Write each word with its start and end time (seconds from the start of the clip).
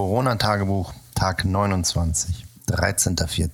Corona-Tagebuch, 0.00 0.94
Tag 1.14 1.44
29, 1.44 2.46
13.04. 2.70 3.50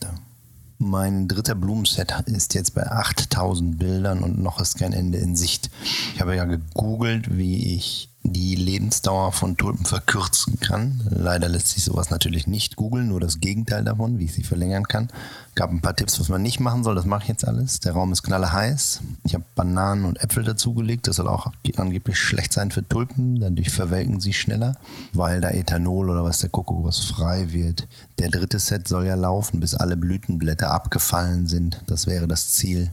Mein 0.79 1.27
dritter 1.27 1.57
Blumenset 1.57 2.15
ist 2.27 2.55
jetzt 2.55 2.73
bei 2.73 2.87
8000 2.89 3.77
Bildern 3.77 4.23
und 4.23 4.41
noch 4.41 4.61
ist 4.61 4.79
kein 4.79 4.93
Ende 4.93 5.19
in 5.19 5.35
Sicht. 5.35 5.71
Ich 6.15 6.21
habe 6.21 6.37
ja 6.37 6.45
gegoogelt, 6.45 7.37
wie 7.37 7.75
ich 7.75 8.11
die 8.33 8.55
Lebensdauer 8.55 9.33
von 9.33 9.57
Tulpen 9.57 9.85
verkürzen 9.85 10.59
kann. 10.61 11.01
Leider 11.11 11.49
lässt 11.49 11.69
sich 11.69 11.85
sowas 11.85 12.11
natürlich 12.11 12.47
nicht 12.47 12.77
googeln, 12.77 13.09
nur 13.09 13.21
das 13.21 13.41
Gegenteil 13.41 13.85
davon, 13.85 14.19
wie 14.19 14.25
ich 14.25 14.33
sie 14.33 14.43
verlängern 14.43 14.85
kann. 14.85 15.09
Gab 15.55 15.71
ein 15.71 15.81
paar 15.81 15.97
Tipps, 15.97 16.19
was 16.21 16.29
man 16.29 16.43
nicht 16.43 16.61
machen 16.61 16.85
soll, 16.85 16.95
das 16.95 17.05
mache 17.05 17.23
ich 17.23 17.29
jetzt 17.29 17.47
alles. 17.47 17.81
Der 17.81 17.93
Raum 17.93 18.13
ist 18.13 18.23
knallerheiß. 18.23 19.01
Ich 19.25 19.35
habe 19.35 19.45
Bananen 19.55 20.05
und 20.05 20.23
Äpfel 20.23 20.45
dazugelegt. 20.45 21.07
Das 21.09 21.17
soll 21.17 21.29
auch 21.29 21.53
angeblich 21.77 22.19
schlecht 22.19 22.53
sein 22.53 22.71
für 22.71 22.87
Tulpen, 22.87 23.41
dadurch 23.41 23.71
verwelken 23.71 24.21
sie 24.21 24.33
schneller, 24.33 24.77
weil 25.13 25.41
da 25.41 25.51
Ethanol 25.51 26.11
oder 26.11 26.25
was 26.25 26.41
der 26.41 26.51
Kuckuck 26.51 26.85
was 26.85 27.01
frei 27.01 27.53
wird. 27.53 27.89
Der 28.19 28.31
dritte 28.31 28.59
Set 28.59 28.89
soll 28.89 29.07
ja 29.07 29.15
laufen, 29.15 29.61
bis 29.61 29.75
alle 29.75 29.97
Blütenblätter 29.97 30.71
abgefallen 30.71 31.47
sind. 31.47 31.81
Das 31.87 32.07
wäre 32.07 32.29
das 32.29 32.53
Ziel. 32.53 32.91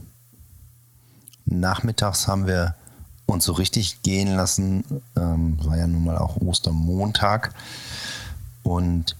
Nachmittags 1.46 2.26
haben 2.26 2.46
wir 2.46 2.74
und 3.26 3.42
so 3.42 3.52
richtig 3.52 4.02
gehen 4.02 4.34
lassen. 4.34 4.84
Ähm, 5.16 5.58
war 5.64 5.76
ja 5.76 5.86
nun 5.86 6.04
mal 6.04 6.18
auch 6.18 6.36
Ostermontag. 6.36 7.54
Und 8.62 9.16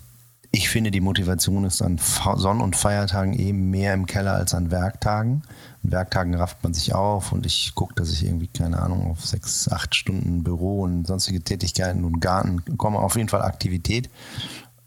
ich 0.56 0.68
finde, 0.68 0.92
die 0.92 1.00
Motivation 1.00 1.64
ist 1.64 1.82
an 1.82 1.98
Sonn- 1.98 2.60
und 2.60 2.76
Feiertagen 2.76 3.32
eben 3.32 3.70
mehr 3.70 3.92
im 3.92 4.06
Keller 4.06 4.34
als 4.34 4.54
an 4.54 4.70
Werktagen. 4.70 5.42
An 5.82 5.90
Werktagen 5.90 6.34
rafft 6.36 6.62
man 6.62 6.72
sich 6.72 6.95
auf 6.95 7.32
und 7.32 7.45
ich 7.45 7.74
gucke, 7.74 7.95
dass 7.96 8.12
ich 8.12 8.24
irgendwie, 8.24 8.46
keine 8.46 8.80
Ahnung, 8.80 9.10
auf 9.10 9.26
sechs, 9.26 9.68
acht 9.68 9.96
Stunden 9.96 10.45
Büro 10.45 10.82
und 10.82 11.09
sonstige 11.09 11.40
Tätigkeiten 11.40 12.04
und 12.04 12.20
Garten 12.20 12.62
komme. 12.76 13.00
Auf 13.00 13.16
jeden 13.16 13.28
Fall 13.28 13.42
Aktivität. 13.42 14.09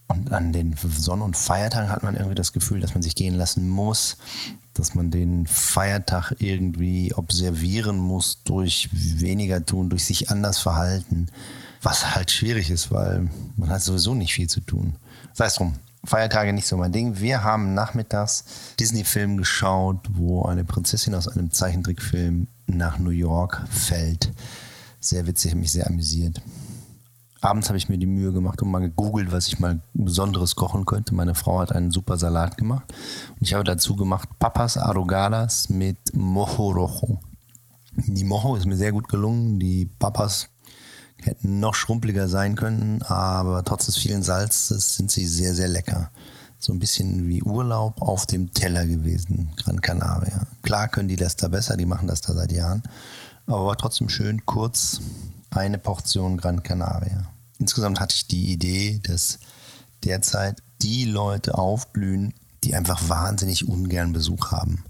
Und 0.08 0.32
an 0.32 0.52
den 0.52 0.74
Sonn- 0.76 1.20
und 1.20 1.36
Feiertagen 1.36 1.90
hat 1.90 2.02
man 2.02 2.16
irgendwie 2.16 2.34
das 2.34 2.52
Gefühl, 2.52 2.80
dass 2.80 2.94
man 2.94 3.02
sich 3.02 3.14
gehen 3.14 3.34
lassen 3.34 3.68
muss, 3.68 4.16
dass 4.72 4.94
man 4.94 5.10
den 5.10 5.46
Feiertag 5.46 6.34
irgendwie 6.38 7.12
observieren 7.14 7.98
muss 7.98 8.42
durch 8.44 8.88
weniger 8.92 9.64
tun, 9.64 9.90
durch 9.90 10.04
sich 10.04 10.30
anders 10.30 10.58
verhalten, 10.58 11.28
was 11.82 12.14
halt 12.14 12.30
schwierig 12.30 12.70
ist, 12.70 12.90
weil 12.90 13.28
man 13.56 13.68
hat 13.68 13.82
sowieso 13.82 14.14
nicht 14.14 14.32
viel 14.32 14.48
zu 14.48 14.60
tun. 14.60 14.96
Sei 15.34 15.46
es 15.46 15.54
drum. 15.54 15.74
Feiertage 16.04 16.52
nicht 16.52 16.66
so 16.66 16.76
mein 16.76 16.92
Ding. 16.92 17.20
Wir 17.20 17.42
haben 17.42 17.74
nachmittags 17.74 18.44
Disney-Film 18.80 19.36
geschaut, 19.36 19.98
wo 20.10 20.44
eine 20.44 20.64
Prinzessin 20.64 21.14
aus 21.14 21.28
einem 21.28 21.50
Zeichentrickfilm 21.50 22.46
nach 22.66 22.98
New 22.98 23.10
York 23.10 23.62
fällt. 23.68 24.32
Sehr 25.00 25.26
witzig, 25.26 25.54
mich 25.54 25.72
sehr 25.72 25.86
amüsiert. 25.86 26.40
Abends 27.40 27.68
habe 27.68 27.78
ich 27.78 27.88
mir 27.88 27.98
die 27.98 28.06
Mühe 28.06 28.32
gemacht 28.32 28.60
und 28.62 28.70
mal 28.70 28.80
gegoogelt, 28.80 29.30
was 29.30 29.46
ich 29.46 29.60
mal 29.60 29.80
Besonderes 29.94 30.56
kochen 30.56 30.84
könnte. 30.86 31.14
Meine 31.14 31.34
Frau 31.34 31.60
hat 31.60 31.72
einen 31.72 31.92
super 31.92 32.16
Salat 32.16 32.56
gemacht. 32.56 32.92
Und 33.38 33.42
ich 33.42 33.54
habe 33.54 33.64
dazu 33.64 33.94
gemacht 33.94 34.28
Papas 34.38 34.76
Arrogadas 34.76 35.68
mit 35.68 35.98
Mojo 36.14 36.70
Rojo. 36.70 37.20
Die 38.06 38.24
Mojo 38.24 38.56
ist 38.56 38.66
mir 38.66 38.76
sehr 38.76 38.92
gut 38.92 39.08
gelungen. 39.08 39.60
Die 39.60 39.86
Papas 39.98 40.48
hätten 41.22 41.60
noch 41.60 41.74
schrumpeliger 41.74 42.28
sein 42.28 42.54
können, 42.54 43.02
aber 43.02 43.64
trotz 43.64 43.86
des 43.86 43.96
vielen 43.96 44.22
Salzes 44.22 44.96
sind 44.96 45.10
sie 45.10 45.26
sehr, 45.26 45.54
sehr 45.54 45.68
lecker. 45.68 46.10
So 46.58 46.72
ein 46.72 46.78
bisschen 46.80 47.28
wie 47.28 47.42
Urlaub 47.42 48.02
auf 48.02 48.26
dem 48.26 48.52
Teller 48.52 48.84
gewesen, 48.86 49.50
Gran 49.56 49.80
Canaria. 49.80 50.46
Klar 50.62 50.88
können 50.88 51.08
die 51.08 51.16
das 51.16 51.36
da 51.36 51.48
besser, 51.48 51.76
die 51.76 51.86
machen 51.86 52.08
das 52.08 52.20
da 52.20 52.34
seit 52.34 52.50
Jahren. 52.50 52.82
Aber 53.46 53.66
war 53.66 53.76
trotzdem 53.76 54.08
schön 54.08 54.44
kurz, 54.44 55.00
eine 55.50 55.78
Portion 55.78 56.36
Gran 56.36 56.62
Canaria. 56.62 57.28
Insgesamt 57.58 58.00
hatte 58.00 58.14
ich 58.16 58.26
die 58.28 58.52
Idee, 58.52 59.00
dass 59.02 59.38
derzeit 60.04 60.62
die 60.82 61.04
Leute 61.04 61.56
aufblühen, 61.56 62.34
die 62.64 62.74
einfach 62.74 63.08
wahnsinnig 63.08 63.68
ungern 63.68 64.12
Besuch 64.12 64.52
haben. 64.52 64.84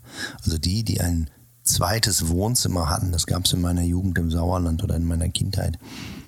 Also 0.45 0.59
die, 0.59 0.85
die 0.85 1.01
ein 1.01 1.31
zweites 1.63 2.29
Wohnzimmer 2.29 2.89
hatten, 2.89 3.13
das 3.13 3.27
gab 3.27 3.45
es 3.45 3.53
in 3.53 3.61
meiner 3.61 3.83
Jugend 3.83 4.19
im 4.19 4.31
Sauerland 4.31 4.83
oder 4.83 4.97
in 4.97 5.05
meiner 5.05 5.29
Kindheit. 5.29 5.79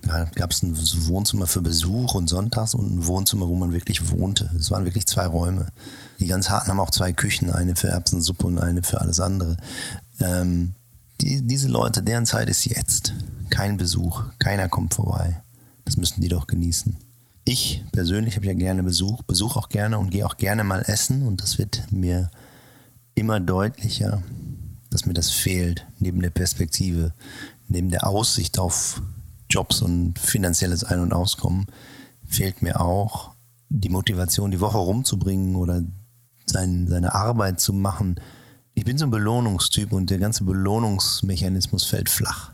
Da 0.03 0.25
gab 0.35 0.51
es 0.51 0.63
ein 0.63 0.77
Wohnzimmer 0.77 1.47
für 1.47 1.63
Besuch 1.63 2.15
und 2.15 2.29
sonntags 2.29 2.75
und 2.75 2.95
ein 2.95 3.07
Wohnzimmer, 3.07 3.49
wo 3.49 3.55
man 3.55 3.73
wirklich 3.73 4.11
wohnte. 4.11 4.51
Es 4.59 4.71
waren 4.71 4.85
wirklich 4.85 5.07
zwei 5.07 5.27
Räume. 5.27 5.69
Die 6.19 6.27
ganz 6.27 6.51
harten 6.51 6.71
haben 6.71 6.81
auch 6.81 6.91
zwei 6.91 7.13
Küchen, 7.13 7.51
eine 7.51 7.77
für 7.77 7.89
Erbsensuppe 7.89 8.47
und 8.47 8.59
eine 8.59 8.83
für 8.83 9.01
alles 9.01 9.21
andere. 9.21 9.57
Ähm, 10.21 10.75
die, 11.21 11.43
diese 11.43 11.69
Leute, 11.69 12.03
deren 12.03 12.27
Zeit 12.27 12.49
ist 12.49 12.65
jetzt. 12.65 13.15
Kein 13.51 13.77
Besuch, 13.77 14.25
keiner 14.39 14.69
kommt 14.69 14.95
vorbei. 14.95 15.43
Das 15.85 15.97
müssen 15.97 16.21
die 16.21 16.29
doch 16.29 16.47
genießen. 16.47 16.97
Ich 17.45 17.85
persönlich 17.93 18.37
habe 18.37 18.47
ja 18.47 18.55
gerne 18.55 18.83
Besuch, 18.83 19.23
besuche 19.23 19.59
auch 19.59 19.69
gerne 19.69 19.99
und 19.99 20.11
gehe 20.11 20.27
auch 20.27 20.37
gerne 20.37 20.63
mal 20.63 20.83
essen 20.83 21.27
und 21.27 21.43
das 21.43 21.59
wird 21.59 21.91
mir 21.91 22.31
immer 23.15 23.41
deutlicher, 23.41 24.23
dass 24.91 25.07
mir 25.07 25.15
das 25.15 25.31
fehlt, 25.31 25.87
neben 25.99 26.21
der 26.21 26.31
Perspektive, 26.31 27.13
neben 27.69 27.91
der 27.91 28.07
Aussicht 28.07 28.59
auf 28.59 29.03
Jobs 29.49 29.83
und 29.83 30.19
finanzielles 30.19 30.85
Ein- 30.85 31.01
und 31.01 31.13
Auskommen, 31.13 31.67
fehlt 32.27 32.63
mir 32.63 32.81
auch 32.81 33.33
die 33.69 33.89
Motivation, 33.89 34.51
die 34.51 34.61
Woche 34.61 34.79
rumzubringen 34.79 35.57
oder 35.57 35.83
sein, 36.47 36.87
seine 36.89 37.15
Arbeit 37.15 37.61
zu 37.61 37.73
machen, 37.73 38.21
ich 38.81 38.87
bin 38.87 38.97
so 38.97 39.05
ein 39.05 39.11
Belohnungstyp 39.11 39.93
und 39.93 40.09
der 40.09 40.17
ganze 40.17 40.43
Belohnungsmechanismus 40.43 41.85
fällt 41.85 42.09
flach. 42.09 42.51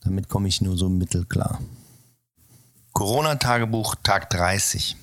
Damit 0.00 0.28
komme 0.28 0.48
ich 0.48 0.60
nur 0.60 0.76
so 0.76 0.88
mittelklar. 0.88 1.60
Corona-Tagebuch, 2.92 3.94
Tag 4.02 4.30
30. 4.30 4.96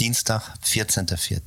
Dienstag, 0.00 0.42
14.04. 0.64 1.40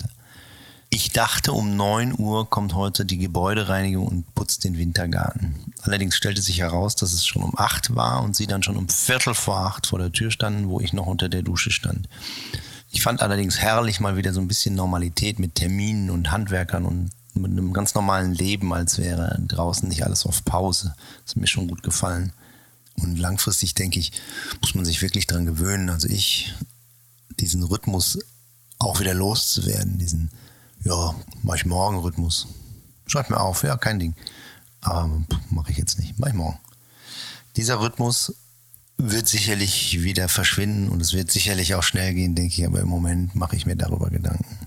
Ich 0.89 1.11
dachte, 1.11 1.51
um 1.51 1.75
9 1.75 2.17
Uhr 2.17 2.49
kommt 2.49 2.73
heute 2.73 3.03
die 3.03 3.17
Gebäudereinigung 3.17 4.07
und 4.07 4.35
putzt 4.35 4.63
den 4.63 4.77
Wintergarten. 4.77 5.73
Allerdings 5.81 6.15
stellte 6.15 6.41
sich 6.41 6.59
heraus, 6.59 6.95
dass 6.95 7.11
es 7.11 7.25
schon 7.25 7.43
um 7.43 7.59
8 7.59 7.93
war 7.93 8.23
und 8.23 8.37
sie 8.37 8.47
dann 8.47 8.63
schon 8.63 8.77
um 8.77 8.87
Viertel 8.87 9.33
vor 9.33 9.57
8 9.57 9.87
vor 9.87 9.99
der 9.99 10.13
Tür 10.13 10.31
standen, 10.31 10.69
wo 10.69 10.79
ich 10.79 10.93
noch 10.93 11.07
unter 11.07 11.27
der 11.27 11.41
Dusche 11.41 11.71
stand. 11.71 12.07
Ich 12.89 13.01
fand 13.01 13.21
allerdings 13.21 13.59
herrlich 13.59 13.99
mal 13.99 14.15
wieder 14.15 14.31
so 14.31 14.39
ein 14.39 14.47
bisschen 14.47 14.75
Normalität 14.75 15.39
mit 15.39 15.55
Terminen 15.55 16.09
und 16.09 16.31
Handwerkern 16.31 16.85
und 16.85 17.09
mit 17.33 17.51
einem 17.51 17.73
ganz 17.73 17.95
normalen 17.95 18.33
Leben, 18.33 18.73
als 18.73 18.97
wäre 18.97 19.39
draußen 19.47 19.87
nicht 19.87 20.03
alles 20.05 20.25
auf 20.25 20.43
Pause. 20.45 20.93
Das 21.23 21.33
ist 21.33 21.37
mir 21.37 21.47
schon 21.47 21.67
gut 21.67 21.83
gefallen. 21.83 22.33
Und 22.97 23.17
langfristig, 23.17 23.73
denke 23.73 23.99
ich, 23.99 24.11
muss 24.61 24.75
man 24.75 24.85
sich 24.85 25.01
wirklich 25.01 25.27
dran 25.27 25.45
gewöhnen. 25.45 25.89
Also 25.89 26.07
ich, 26.07 26.53
diesen 27.39 27.63
Rhythmus 27.63 28.19
auch 28.79 28.99
wieder 28.99 29.13
loszuwerden, 29.13 29.97
diesen, 29.97 30.29
ja, 30.83 31.15
mach 31.43 31.55
ich 31.55 31.65
morgen 31.65 31.99
Rhythmus. 31.99 32.47
Schreibt 33.05 33.29
mir 33.29 33.39
auf, 33.39 33.63
ja, 33.63 33.77
kein 33.77 33.99
Ding. 33.99 34.15
Aber 34.81 35.23
mache 35.49 35.71
ich 35.71 35.77
jetzt 35.77 35.99
nicht, 35.99 36.17
mach 36.17 36.29
ich 36.29 36.33
morgen. 36.33 36.59
Dieser 37.55 37.79
Rhythmus 37.79 38.33
wird 38.97 39.27
sicherlich 39.27 40.03
wieder 40.03 40.29
verschwinden 40.29 40.89
und 40.89 41.01
es 41.01 41.13
wird 41.13 41.31
sicherlich 41.31 41.75
auch 41.75 41.83
schnell 41.83 42.13
gehen, 42.13 42.35
denke 42.35 42.53
ich, 42.53 42.65
aber 42.65 42.79
im 42.81 42.87
Moment 42.87 43.35
mache 43.35 43.55
ich 43.55 43.65
mir 43.65 43.75
darüber 43.75 44.09
Gedanken. 44.09 44.57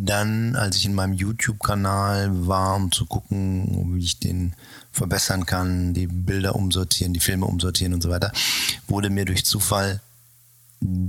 Dann, 0.00 0.54
als 0.54 0.76
ich 0.76 0.84
in 0.84 0.94
meinem 0.94 1.14
YouTube-Kanal 1.14 2.46
war, 2.46 2.76
um 2.76 2.92
zu 2.92 3.06
gucken, 3.06 3.96
wie 3.96 4.04
ich 4.04 4.20
den 4.20 4.54
verbessern 4.92 5.44
kann, 5.44 5.92
die 5.92 6.06
Bilder 6.06 6.54
umsortieren, 6.54 7.12
die 7.12 7.20
Filme 7.20 7.46
umsortieren 7.46 7.94
und 7.94 8.02
so 8.02 8.08
weiter, 8.08 8.32
wurde 8.86 9.10
mir 9.10 9.24
durch 9.24 9.44
Zufall 9.44 10.00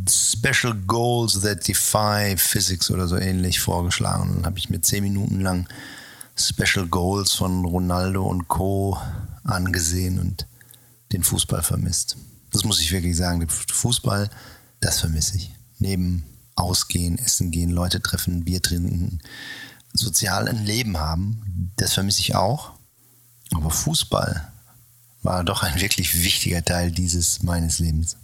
Special 0.10 0.74
Goals 0.88 1.42
that 1.42 1.68
defy 1.68 2.36
Physics 2.36 2.90
oder 2.90 3.08
so 3.08 3.16
ähnlich 3.16 3.60
vorgeschlagen. 3.60 4.34
Dann 4.36 4.46
habe 4.46 4.58
ich 4.58 4.72
mir 4.72 4.82
zehn 4.82 5.04
Minuten 5.04 5.42
lang 5.42 5.68
Special 6.36 6.88
Goals 6.88 7.34
von 7.34 7.66
Ronaldo 7.66 8.26
und 8.26 8.48
Co. 8.48 8.98
angesehen 9.44 10.20
und 10.20 10.48
den 11.12 11.24
Fußball 11.24 11.62
vermisst. 11.62 12.18
Das 12.52 12.64
muss 12.64 12.82
ich 12.82 12.92
wirklich 12.92 13.16
sagen. 13.16 13.48
Fußball, 13.48 14.30
das 14.80 15.00
vermisse 15.00 15.38
ich. 15.38 15.52
Neben 15.78 16.24
ausgehen, 16.60 17.18
essen 17.18 17.52
gehen, 17.52 17.70
Leute 17.70 18.02
treffen, 18.02 18.44
Bier 18.44 18.62
trinken, 18.62 19.20
sozial 19.94 20.48
ein 20.48 20.66
Leben 20.66 20.98
haben. 20.98 21.72
Das 21.78 21.94
vermisse 21.94 22.22
ich 22.22 22.36
auch. 22.36 22.72
Aber 23.56 23.72
Fußball 23.72 24.52
war 25.24 25.44
doch 25.44 25.64
ein 25.64 25.80
wirklich 25.82 26.24
wichtiger 26.24 26.64
Teil 26.64 26.92
dieses 26.92 27.44
meines 27.44 27.80
Lebens. 27.80 28.18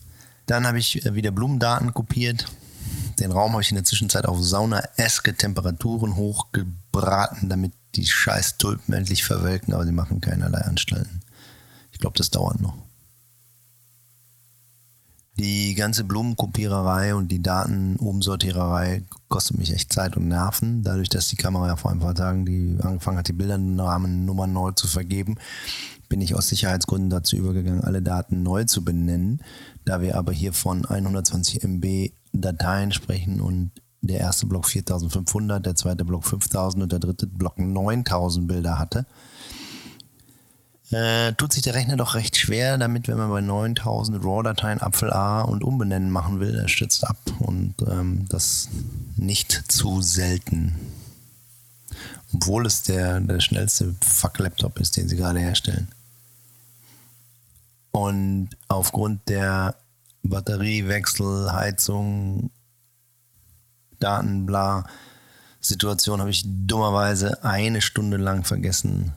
Dann 0.46 0.68
habe 0.68 0.80
ich 0.80 1.04
wieder 1.06 1.32
Blumendaten 1.32 1.94
kopiert. 1.94 2.46
Den 3.20 3.32
Raum 3.32 3.54
habe 3.54 3.62
ich 3.62 3.70
in 3.70 3.76
der 3.76 3.84
Zwischenzeit 3.84 4.26
auf 4.26 4.44
sauna-eske 4.44 5.36
Temperaturen 5.36 6.16
hochgebraten, 6.16 7.50
damit 7.50 7.74
die 7.96 8.06
scheiß 8.06 8.58
Tulpen 8.58 8.94
endlich 8.94 9.24
verwelken, 9.24 9.74
aber 9.74 9.86
sie 9.86 9.92
machen 9.92 10.22
keinerlei 10.22 10.62
Anstalten. 10.62 11.22
Ich 11.92 12.00
glaube, 12.00 12.18
das 12.18 12.30
dauert 12.30 12.62
noch. 12.62 12.76
Die 15.38 15.76
ganze 15.76 16.06
Blumenkopiererei 16.06 17.14
und 17.14 17.30
die 17.30 17.44
Datenumsortiererei 17.44 19.04
kostet 19.28 19.58
mich 19.58 19.74
echt 19.74 19.92
Zeit 19.92 20.16
und 20.16 20.30
Nerven. 20.30 20.82
Dadurch, 20.82 21.10
dass 21.10 21.28
die 21.28 21.36
Kamera 21.36 21.68
ja 21.68 21.76
vor 21.76 21.92
ein 21.92 22.00
paar 22.00 22.16
Tagen 22.16 22.46
die 22.46 22.78
angefangen 22.82 23.18
hat, 23.18 23.28
die 23.28 23.34
Bildernamennummern 23.34 24.54
neu 24.54 24.72
zu 24.72 24.88
vergeben, 24.88 25.36
bin 26.08 26.22
ich 26.22 26.36
aus 26.36 26.48
Sicherheitsgründen 26.48 27.10
dazu 27.10 27.36
übergegangen, 27.36 27.84
alle 27.84 28.02
Daten 28.02 28.44
neu 28.44 28.64
zu 28.64 28.86
benennen. 28.86 29.42
Da 29.84 30.00
wir 30.00 30.18
aber 30.18 30.32
hier 30.32 30.54
von 30.54 30.86
120 30.86 31.64
MB 31.64 32.12
Dateien 32.32 32.94
sprechen 32.94 33.42
und 33.42 33.72
der 34.02 34.20
erste 34.20 34.46
Block 34.46 34.66
4500, 34.66 35.66
der 35.66 35.76
zweite 35.76 36.06
Block 36.06 36.24
5000 36.24 36.84
und 36.84 36.92
der 36.92 37.00
dritte 37.00 37.28
Block 37.28 37.58
9000 37.58 38.48
Bilder 38.48 38.80
hatte, 38.80 39.06
äh, 40.92 41.34
tut 41.34 41.52
sich 41.52 41.64
der 41.64 41.74
Rechner 41.74 41.98
doch 41.98 42.16
recht 42.16 42.35
schwer 42.46 42.78
damit, 42.78 43.08
wenn 43.08 43.18
man 43.18 43.32
bei 43.32 43.42
9000 43.42 44.24
RAW-Dateien 44.24 44.80
Apfel 44.80 45.12
A 45.12 45.42
und 45.42 45.64
umbenennen 45.64 46.12
machen 46.12 46.40
will. 46.40 46.56
Er 46.56 46.68
stürzt 46.68 47.04
ab 47.04 47.18
und 47.40 47.74
ähm, 47.90 48.28
das 48.30 48.70
nicht 49.16 49.72
zu 49.72 50.02
selten. 50.02 50.76
Obwohl 52.34 52.68
es 52.68 52.84
der, 52.84 53.20
der 53.20 53.40
schnellste 53.40 53.96
Fuck-Laptop 54.02 54.80
ist, 54.80 54.96
den 54.96 55.10
sie 55.10 55.16
gerade 55.16 55.40
herstellen. 55.40 55.88
Und 57.92 58.50
aufgrund 58.68 59.28
der 59.28 59.76
Batteriewechsel, 60.22 61.52
Heizung, 61.52 62.52
Daten, 64.00 64.46
bla, 64.46 64.86
Situation 65.62 66.20
habe 66.20 66.30
ich 66.30 66.44
dummerweise 66.46 67.44
eine 67.44 67.82
Stunde 67.82 68.18
lang 68.18 68.44
vergessen 68.44 69.14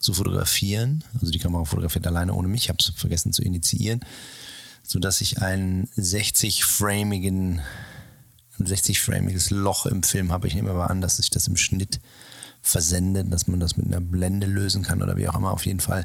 zu 0.00 0.14
fotografieren. 0.14 1.04
Also 1.14 1.30
die 1.30 1.38
Kamera 1.38 1.64
fotografiert 1.64 2.06
alleine 2.06 2.34
ohne 2.34 2.48
mich. 2.48 2.64
Ich 2.64 2.68
habe 2.68 2.78
es 2.80 2.92
vergessen 2.96 3.32
zu 3.32 3.42
initiieren, 3.42 4.00
sodass 4.82 5.20
ich 5.20 5.40
einen 5.40 5.88
60-framigen, 5.96 7.60
ein 8.58 8.66
60-framiges 8.66 9.54
Loch 9.54 9.86
im 9.86 10.02
Film 10.02 10.32
habe. 10.32 10.48
Ich 10.48 10.54
nehme 10.54 10.70
aber 10.70 10.90
an, 10.90 11.00
dass 11.00 11.18
sich 11.18 11.30
das 11.30 11.46
im 11.46 11.56
Schnitt 11.56 12.00
versendet, 12.62 13.32
dass 13.32 13.46
man 13.46 13.60
das 13.60 13.76
mit 13.76 13.86
einer 13.86 14.00
Blende 14.00 14.46
lösen 14.46 14.82
kann 14.82 15.02
oder 15.02 15.16
wie 15.16 15.28
auch 15.28 15.36
immer. 15.36 15.52
Auf 15.52 15.66
jeden 15.66 15.80
Fall 15.80 16.04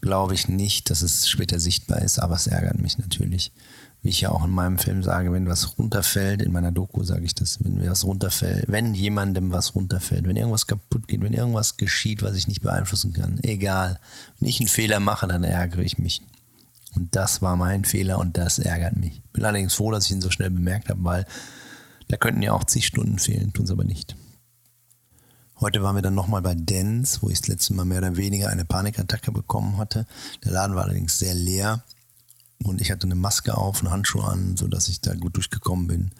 glaube 0.00 0.34
ich 0.34 0.48
nicht, 0.48 0.90
dass 0.90 1.02
es 1.02 1.28
später 1.28 1.60
sichtbar 1.60 2.02
ist, 2.02 2.18
aber 2.18 2.36
es 2.36 2.46
ärgert 2.46 2.78
mich 2.78 2.98
natürlich 2.98 3.52
wie 4.02 4.08
ich 4.08 4.22
ja 4.22 4.30
auch 4.30 4.44
in 4.44 4.50
meinem 4.50 4.78
Film 4.78 5.02
sage, 5.02 5.32
wenn 5.32 5.48
was 5.48 5.78
runterfällt, 5.78 6.40
in 6.40 6.52
meiner 6.52 6.72
Doku 6.72 7.04
sage 7.04 7.24
ich 7.24 7.34
das, 7.34 7.62
wenn 7.62 7.86
was 7.86 8.04
runterfällt, 8.04 8.64
wenn 8.68 8.94
jemandem 8.94 9.52
was 9.52 9.74
runterfällt, 9.74 10.26
wenn 10.26 10.36
irgendwas 10.36 10.66
kaputt 10.66 11.06
geht, 11.06 11.20
wenn 11.20 11.34
irgendwas 11.34 11.76
geschieht, 11.76 12.22
was 12.22 12.34
ich 12.34 12.48
nicht 12.48 12.62
beeinflussen 12.62 13.12
kann, 13.12 13.38
egal. 13.42 14.00
Wenn 14.38 14.48
ich 14.48 14.60
einen 14.60 14.68
Fehler 14.68 15.00
mache, 15.00 15.26
dann 15.26 15.44
ärgere 15.44 15.82
ich 15.82 15.98
mich. 15.98 16.22
Und 16.96 17.14
das 17.14 17.42
war 17.42 17.56
mein 17.56 17.84
Fehler 17.84 18.18
und 18.18 18.36
das 18.36 18.58
ärgert 18.58 18.96
mich. 18.96 19.20
Bin 19.32 19.44
allerdings 19.44 19.74
froh, 19.74 19.90
dass 19.90 20.06
ich 20.06 20.12
ihn 20.12 20.22
so 20.22 20.30
schnell 20.30 20.50
bemerkt 20.50 20.88
habe, 20.88 21.04
weil 21.04 21.26
da 22.08 22.16
könnten 22.16 22.42
ja 22.42 22.52
auch 22.52 22.64
zig 22.64 22.86
Stunden 22.86 23.18
fehlen, 23.18 23.52
tun 23.52 23.66
es 23.66 23.70
aber 23.70 23.84
nicht. 23.84 24.16
Heute 25.60 25.82
waren 25.82 25.94
wir 25.94 26.02
dann 26.02 26.14
nochmal 26.14 26.40
bei 26.40 26.54
Dance, 26.54 27.18
wo 27.20 27.28
ich 27.28 27.38
das 27.40 27.48
letzte 27.48 27.74
Mal 27.74 27.84
mehr 27.84 27.98
oder 27.98 28.16
weniger 28.16 28.48
eine 28.48 28.64
Panikattacke 28.64 29.30
bekommen 29.30 29.76
hatte. 29.76 30.06
Der 30.42 30.52
Laden 30.52 30.74
war 30.74 30.84
allerdings 30.84 31.18
sehr 31.18 31.34
leer 31.34 31.84
und 32.64 32.80
ich 32.80 32.90
hatte 32.90 33.04
eine 33.04 33.14
Maske 33.14 33.56
auf, 33.56 33.82
und 33.82 33.90
Handschuhe 33.90 34.24
an, 34.24 34.56
sodass 34.56 34.88
ich 34.88 35.00
da 35.00 35.14
gut 35.14 35.36
durchgekommen 35.36 35.86
bin. 35.86 36.10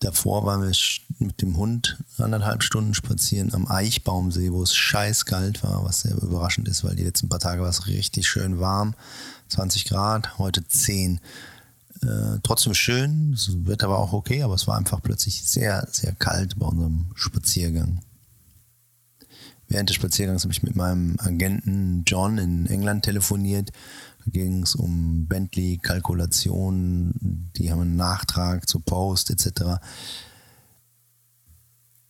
Davor 0.00 0.46
waren 0.46 0.62
wir 0.62 0.74
mit 1.18 1.42
dem 1.42 1.58
Hund 1.58 1.98
anderthalb 2.16 2.62
Stunden 2.62 2.94
spazieren 2.94 3.52
am 3.52 3.68
Eichbaumsee, 3.68 4.50
wo 4.50 4.62
es 4.62 4.74
scheiß 4.74 5.26
kalt 5.26 5.62
war, 5.62 5.84
was 5.84 6.00
sehr 6.00 6.16
überraschend 6.16 6.68
ist, 6.68 6.84
weil 6.84 6.96
die 6.96 7.04
letzten 7.04 7.28
paar 7.28 7.38
Tage 7.38 7.60
war 7.60 7.68
es 7.68 7.86
richtig 7.86 8.26
schön 8.26 8.60
warm. 8.60 8.94
20 9.48 9.84
Grad, 9.84 10.38
heute 10.38 10.66
10. 10.66 11.20
Äh, 12.02 12.38
trotzdem 12.42 12.72
schön, 12.72 13.32
das 13.32 13.50
Wetter 13.66 13.90
war 13.90 13.98
auch 13.98 14.14
okay, 14.14 14.42
aber 14.42 14.54
es 14.54 14.66
war 14.66 14.78
einfach 14.78 15.02
plötzlich 15.02 15.42
sehr, 15.42 15.86
sehr 15.90 16.12
kalt 16.14 16.58
bei 16.58 16.64
unserem 16.64 17.10
Spaziergang. 17.14 18.00
Während 19.68 19.90
des 19.90 19.96
Spaziergangs 19.96 20.42
habe 20.44 20.52
ich 20.52 20.62
mit 20.62 20.76
meinem 20.76 21.16
Agenten 21.20 22.04
John 22.06 22.38
in 22.38 22.66
England 22.66 23.04
telefoniert 23.04 23.70
da 24.24 24.30
ging 24.30 24.62
es 24.62 24.74
um 24.74 25.26
Bentley-Kalkulationen, 25.26 27.50
die 27.56 27.70
haben 27.70 27.80
einen 27.80 27.96
Nachtrag 27.96 28.68
zu 28.68 28.80
Post 28.80 29.30
etc. 29.30 29.80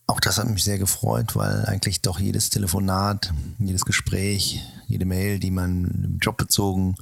Auch 0.07 0.19
das 0.19 0.37
hat 0.37 0.49
mich 0.49 0.63
sehr 0.63 0.77
gefreut, 0.77 1.35
weil 1.35 1.65
eigentlich 1.65 2.01
doch 2.01 2.19
jedes 2.19 2.49
Telefonat, 2.49 3.33
jedes 3.59 3.85
Gespräch, 3.85 4.61
jede 4.87 5.05
Mail, 5.05 5.39
die 5.39 5.51
man 5.51 6.17
jobbezogen 6.21 6.95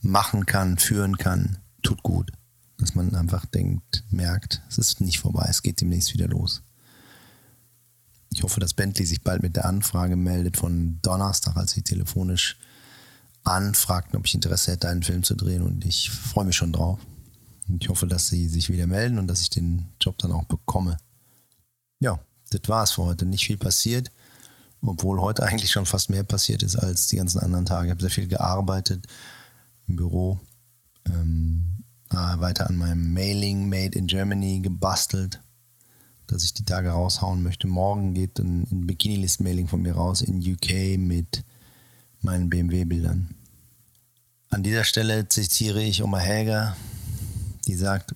machen 0.00 0.46
kann, 0.46 0.78
führen 0.78 1.18
kann, 1.18 1.58
tut 1.82 2.02
gut. 2.02 2.30
Dass 2.78 2.94
man 2.94 3.14
einfach 3.14 3.44
denkt, 3.46 4.04
merkt, 4.10 4.62
es 4.68 4.78
ist 4.78 5.00
nicht 5.00 5.18
vorbei, 5.18 5.46
es 5.50 5.62
geht 5.62 5.80
demnächst 5.80 6.14
wieder 6.14 6.28
los. 6.28 6.62
Ich 8.32 8.44
hoffe, 8.44 8.60
dass 8.60 8.74
Bentley 8.74 9.06
sich 9.06 9.22
bald 9.22 9.42
mit 9.42 9.56
der 9.56 9.64
Anfrage 9.64 10.16
meldet 10.16 10.56
von 10.56 11.00
Donnerstag, 11.02 11.56
als 11.56 11.72
sie 11.72 11.82
telefonisch 11.82 12.58
anfragten, 13.44 14.18
ob 14.18 14.26
ich 14.26 14.34
Interesse 14.34 14.72
hätte, 14.72 14.88
einen 14.88 15.02
Film 15.02 15.22
zu 15.22 15.34
drehen 15.34 15.62
und 15.62 15.84
ich 15.84 16.10
freue 16.10 16.44
mich 16.44 16.56
schon 16.56 16.72
drauf. 16.72 16.98
Und 17.68 17.82
ich 17.82 17.88
hoffe, 17.88 18.06
dass 18.06 18.28
sie 18.28 18.48
sich 18.48 18.68
wieder 18.68 18.86
melden 18.86 19.18
und 19.18 19.28
dass 19.28 19.42
ich 19.42 19.50
den 19.50 19.86
Job 20.00 20.18
dann 20.18 20.32
auch 20.32 20.44
bekomme. 20.44 20.98
Ja, 22.00 22.18
das 22.50 22.62
war 22.66 22.82
es 22.82 22.92
für 22.92 23.04
heute. 23.04 23.26
Nicht 23.26 23.46
viel 23.46 23.58
passiert, 23.58 24.10
obwohl 24.82 25.20
heute 25.20 25.44
eigentlich 25.44 25.70
schon 25.70 25.86
fast 25.86 26.10
mehr 26.10 26.24
passiert 26.24 26.62
ist 26.62 26.76
als 26.76 27.06
die 27.06 27.16
ganzen 27.16 27.38
anderen 27.38 27.66
Tage. 27.66 27.86
Ich 27.86 27.90
habe 27.92 28.00
sehr 28.00 28.10
viel 28.10 28.26
gearbeitet 28.26 29.06
im 29.86 29.96
Büro, 29.96 30.40
ähm, 31.06 31.84
weiter 32.10 32.68
an 32.68 32.76
meinem 32.76 33.12
Mailing 33.12 33.68
Made 33.68 33.96
in 33.96 34.08
Germany 34.08 34.60
gebastelt, 34.60 35.40
dass 36.26 36.42
ich 36.42 36.54
die 36.54 36.64
Tage 36.64 36.90
raushauen 36.90 37.42
möchte. 37.42 37.68
Morgen 37.68 38.14
geht 38.14 38.38
ein, 38.40 38.66
ein 38.70 38.86
Bikini-List-Mailing 38.86 39.68
von 39.68 39.82
mir 39.82 39.94
raus 39.94 40.22
in 40.22 40.40
UK 40.40 40.98
mit 40.98 41.44
meinen 42.20 42.50
BMW-Bildern. 42.50 43.34
An 44.50 44.62
dieser 44.62 44.84
Stelle 44.84 45.28
zitiere 45.28 45.82
ich 45.82 46.02
Oma 46.02 46.18
Häger, 46.18 46.76
die 47.66 47.74
sagt, 47.74 48.14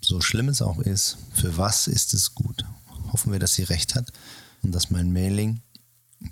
so 0.00 0.20
schlimm 0.20 0.48
es 0.48 0.62
auch 0.62 0.78
ist, 0.78 1.18
für 1.32 1.56
was 1.56 1.86
ist 1.86 2.14
es 2.14 2.34
gut? 2.34 2.64
Hoffen 3.12 3.32
wir, 3.32 3.38
dass 3.38 3.54
sie 3.54 3.62
recht 3.62 3.94
hat 3.94 4.12
und 4.62 4.72
dass 4.72 4.90
mein 4.90 5.12
Mailing, 5.12 5.62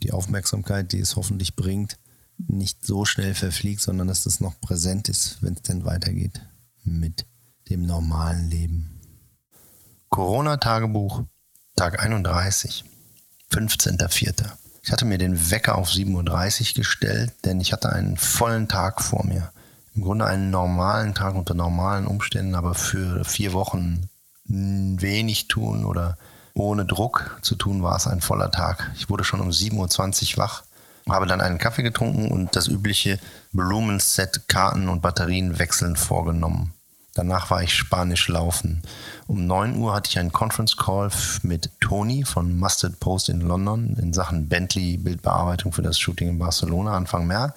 die 0.02 0.12
Aufmerksamkeit, 0.12 0.92
die 0.92 1.00
es 1.00 1.16
hoffentlich 1.16 1.56
bringt, 1.56 1.98
nicht 2.36 2.84
so 2.84 3.04
schnell 3.04 3.34
verfliegt, 3.34 3.80
sondern 3.80 4.08
dass 4.08 4.24
das 4.24 4.40
noch 4.40 4.60
präsent 4.60 5.08
ist, 5.08 5.42
wenn 5.42 5.54
es 5.54 5.62
denn 5.62 5.84
weitergeht 5.84 6.40
mit 6.82 7.26
dem 7.68 7.82
normalen 7.82 8.50
Leben. 8.50 9.00
Corona-Tagebuch, 10.08 11.24
Tag 11.76 12.02
31, 12.02 12.84
15.04. 13.50 14.63
Ich 14.84 14.92
hatte 14.92 15.06
mir 15.06 15.16
den 15.16 15.50
Wecker 15.50 15.76
auf 15.76 15.88
7.30 15.88 16.68
Uhr 16.68 16.74
gestellt, 16.74 17.32
denn 17.46 17.58
ich 17.58 17.72
hatte 17.72 17.90
einen 17.90 18.18
vollen 18.18 18.68
Tag 18.68 19.00
vor 19.00 19.24
mir. 19.24 19.50
Im 19.94 20.02
Grunde 20.02 20.26
einen 20.26 20.50
normalen 20.50 21.14
Tag 21.14 21.36
unter 21.36 21.54
normalen 21.54 22.06
Umständen, 22.06 22.54
aber 22.54 22.74
für 22.74 23.24
vier 23.24 23.54
Wochen 23.54 24.10
wenig 24.44 25.48
tun 25.48 25.86
oder 25.86 26.18
ohne 26.52 26.84
Druck 26.84 27.38
zu 27.40 27.54
tun 27.54 27.82
war 27.82 27.96
es 27.96 28.06
ein 28.06 28.20
voller 28.20 28.50
Tag. 28.50 28.92
Ich 28.94 29.08
wurde 29.08 29.24
schon 29.24 29.40
um 29.40 29.48
7.20 29.48 30.32
Uhr 30.32 30.44
wach, 30.44 30.64
habe 31.08 31.26
dann 31.26 31.40
einen 31.40 31.56
Kaffee 31.56 31.82
getrunken 31.82 32.30
und 32.30 32.54
das 32.54 32.68
übliche 32.68 33.18
Blumenset, 33.52 34.48
Karten 34.48 34.90
und 34.90 35.00
Batterien 35.00 35.58
wechseln 35.58 35.96
vorgenommen. 35.96 36.74
Danach 37.14 37.50
war 37.50 37.62
ich 37.62 37.72
Spanisch 37.72 38.28
laufen. 38.28 38.82
Um 39.28 39.46
9 39.46 39.76
Uhr 39.76 39.94
hatte 39.94 40.10
ich 40.10 40.18
einen 40.18 40.32
Conference 40.32 40.76
Call 40.76 41.10
mit 41.42 41.70
Tony 41.80 42.24
von 42.24 42.58
Mustard 42.58 42.98
Post 42.98 43.28
in 43.28 43.40
London 43.40 43.96
in 44.00 44.12
Sachen 44.12 44.48
Bentley 44.48 44.96
Bildbearbeitung 44.96 45.72
für 45.72 45.82
das 45.82 45.98
Shooting 45.98 46.28
in 46.28 46.38
Barcelona 46.38 46.96
Anfang 46.96 47.26
März. 47.26 47.54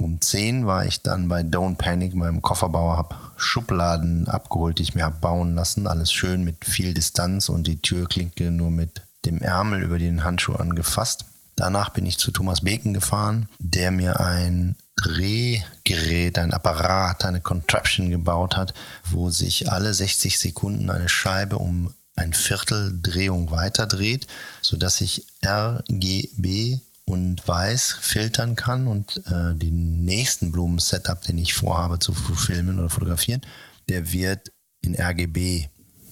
Um 0.00 0.20
10 0.20 0.66
war 0.66 0.86
ich 0.86 1.02
dann 1.02 1.26
bei 1.26 1.40
Don't 1.40 1.76
Panic, 1.76 2.14
meinem 2.14 2.40
Kofferbauer, 2.40 2.96
habe 2.96 3.16
Schubladen 3.36 4.28
abgeholt, 4.28 4.78
die 4.78 4.84
ich 4.84 4.94
mir 4.94 5.04
habe 5.04 5.18
bauen 5.20 5.56
lassen. 5.56 5.88
Alles 5.88 6.12
schön 6.12 6.44
mit 6.44 6.64
viel 6.64 6.94
Distanz 6.94 7.48
und 7.48 7.66
die 7.66 7.82
Türklinke 7.82 8.52
nur 8.52 8.70
mit 8.70 9.02
dem 9.24 9.38
Ärmel 9.38 9.82
über 9.82 9.98
den 9.98 10.22
Handschuh 10.22 10.54
angefasst. 10.54 11.24
Danach 11.56 11.88
bin 11.88 12.06
ich 12.06 12.18
zu 12.18 12.30
Thomas 12.30 12.60
Beken 12.60 12.94
gefahren, 12.94 13.48
der 13.58 13.90
mir 13.90 14.20
ein 14.20 14.76
Drehgerät, 15.02 16.38
ein 16.38 16.52
Apparat, 16.52 17.24
eine 17.24 17.40
Contraption 17.40 18.10
gebaut 18.10 18.56
hat, 18.56 18.74
wo 19.04 19.30
sich 19.30 19.70
alle 19.70 19.94
60 19.94 20.38
Sekunden 20.38 20.90
eine 20.90 21.08
Scheibe 21.08 21.58
um 21.58 21.94
ein 22.16 22.32
Viertel 22.32 22.98
Drehung 23.00 23.50
weiter 23.50 23.86
dreht, 23.86 24.26
sodass 24.60 25.00
ich 25.00 25.26
RGB 25.44 26.80
und 27.04 27.46
Weiß 27.46 27.96
filtern 28.00 28.56
kann 28.56 28.86
und 28.86 29.22
äh, 29.26 29.54
den 29.54 30.04
nächsten 30.04 30.52
Blumen-Setup, 30.52 31.22
den 31.22 31.38
ich 31.38 31.54
vorhabe 31.54 31.98
zu 31.98 32.12
filmen 32.12 32.78
oder 32.78 32.90
fotografieren, 32.90 33.40
der 33.88 34.12
wird 34.12 34.52
in 34.82 35.00
RGB. 35.00 35.68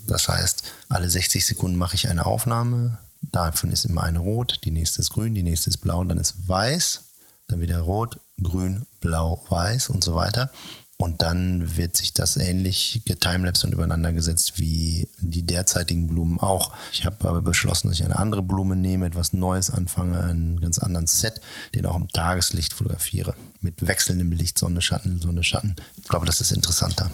Das 0.07 0.29
heißt, 0.29 0.63
alle 0.89 1.11
60 1.11 1.45
Sekunden 1.45 1.77
mache 1.77 1.97
ich 1.97 2.09
eine 2.09 2.25
Aufnahme. 2.25 2.99
Davon 3.21 3.73
ist 3.73 3.85
immer 3.85 4.05
eine 4.05 4.21
rot, 4.21 4.61
die 4.65 4.71
nächste 4.71 5.01
ist 5.01 5.11
grün, 5.11 5.35
die 5.35 5.43
nächste 5.43 5.71
ist 5.71 5.79
blau, 5.79 6.05
dann 6.05 6.19
ist 6.19 6.49
weiß, 6.49 7.06
dann 7.49 7.61
wieder 7.61 7.81
rot, 7.81 8.21
grün, 8.43 8.87
blau, 9.01 9.45
weiß 9.49 9.91
und 9.91 10.03
so 10.03 10.15
weiter. 10.15 10.51
Und 10.99 11.21
dann 11.21 11.77
wird 11.77 11.95
sich 11.95 12.15
das 12.15 12.39
ähnlich 12.39 13.03
getimelapse 13.05 13.67
und 13.67 13.75
übereinander 13.75 14.15
gesetzt 14.15 14.59
wie 14.59 15.11
die 15.19 15.45
derzeitigen 15.45 16.07
Blumen 16.07 16.41
auch. 16.41 16.73
Ich 16.91 17.05
habe 17.05 17.29
aber 17.29 17.43
beschlossen, 17.43 17.89
dass 17.89 17.99
ich 17.99 18.05
eine 18.05 18.19
andere 18.19 18.43
Blume 18.43 18.77
nehme, 18.77 19.05
etwas 19.05 19.35
Neues 19.35 19.71
anfange, 19.71 20.21
einen 20.21 20.59
ganz 20.59 20.79
anderen 20.79 21.07
Set, 21.07 21.43
den 21.75 21.85
auch 21.85 21.97
im 21.97 22.09
Tageslicht 22.09 22.73
fotografiere. 22.73 23.35
Mit 23.61 23.87
wechselndem 23.87 24.33
Licht, 24.33 24.59
Sonne, 24.59 24.81
Schatten, 24.81 25.21
Sonne, 25.21 25.45
Schatten. 25.45 25.77
Ich 25.99 26.09
glaube, 26.09 26.25
das 26.25 26.41
ist 26.41 26.53
interessanter. 26.53 27.11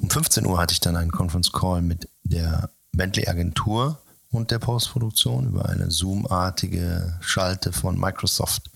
Um 0.00 0.10
15 0.10 0.44
Uhr 0.44 0.58
hatte 0.58 0.72
ich 0.72 0.80
dann 0.80 0.96
einen 0.96 1.12
Conference 1.12 1.52
Call 1.52 1.80
mit 1.80 2.08
der 2.24 2.70
Bentley-Agentur 2.90 4.02
und 4.30 4.50
der 4.50 4.58
Postproduktion 4.58 5.46
über 5.46 5.68
eine 5.68 5.92
Zoom-artige 5.92 7.18
Schalte 7.20 7.72
von 7.72 8.00
Microsoft. 8.00 8.68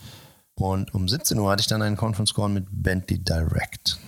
Und 0.59 0.95
um 0.95 1.07
17 1.07 1.39
Uhr 1.39 1.51
hatte 1.51 1.61
ich 1.61 1.67
dann 1.67 1.83
einen 1.83 1.97
Conference 1.97 2.33
Call 2.33 2.49
mit 2.49 2.65
Bentley 2.71 3.19
Direct. 3.19 3.99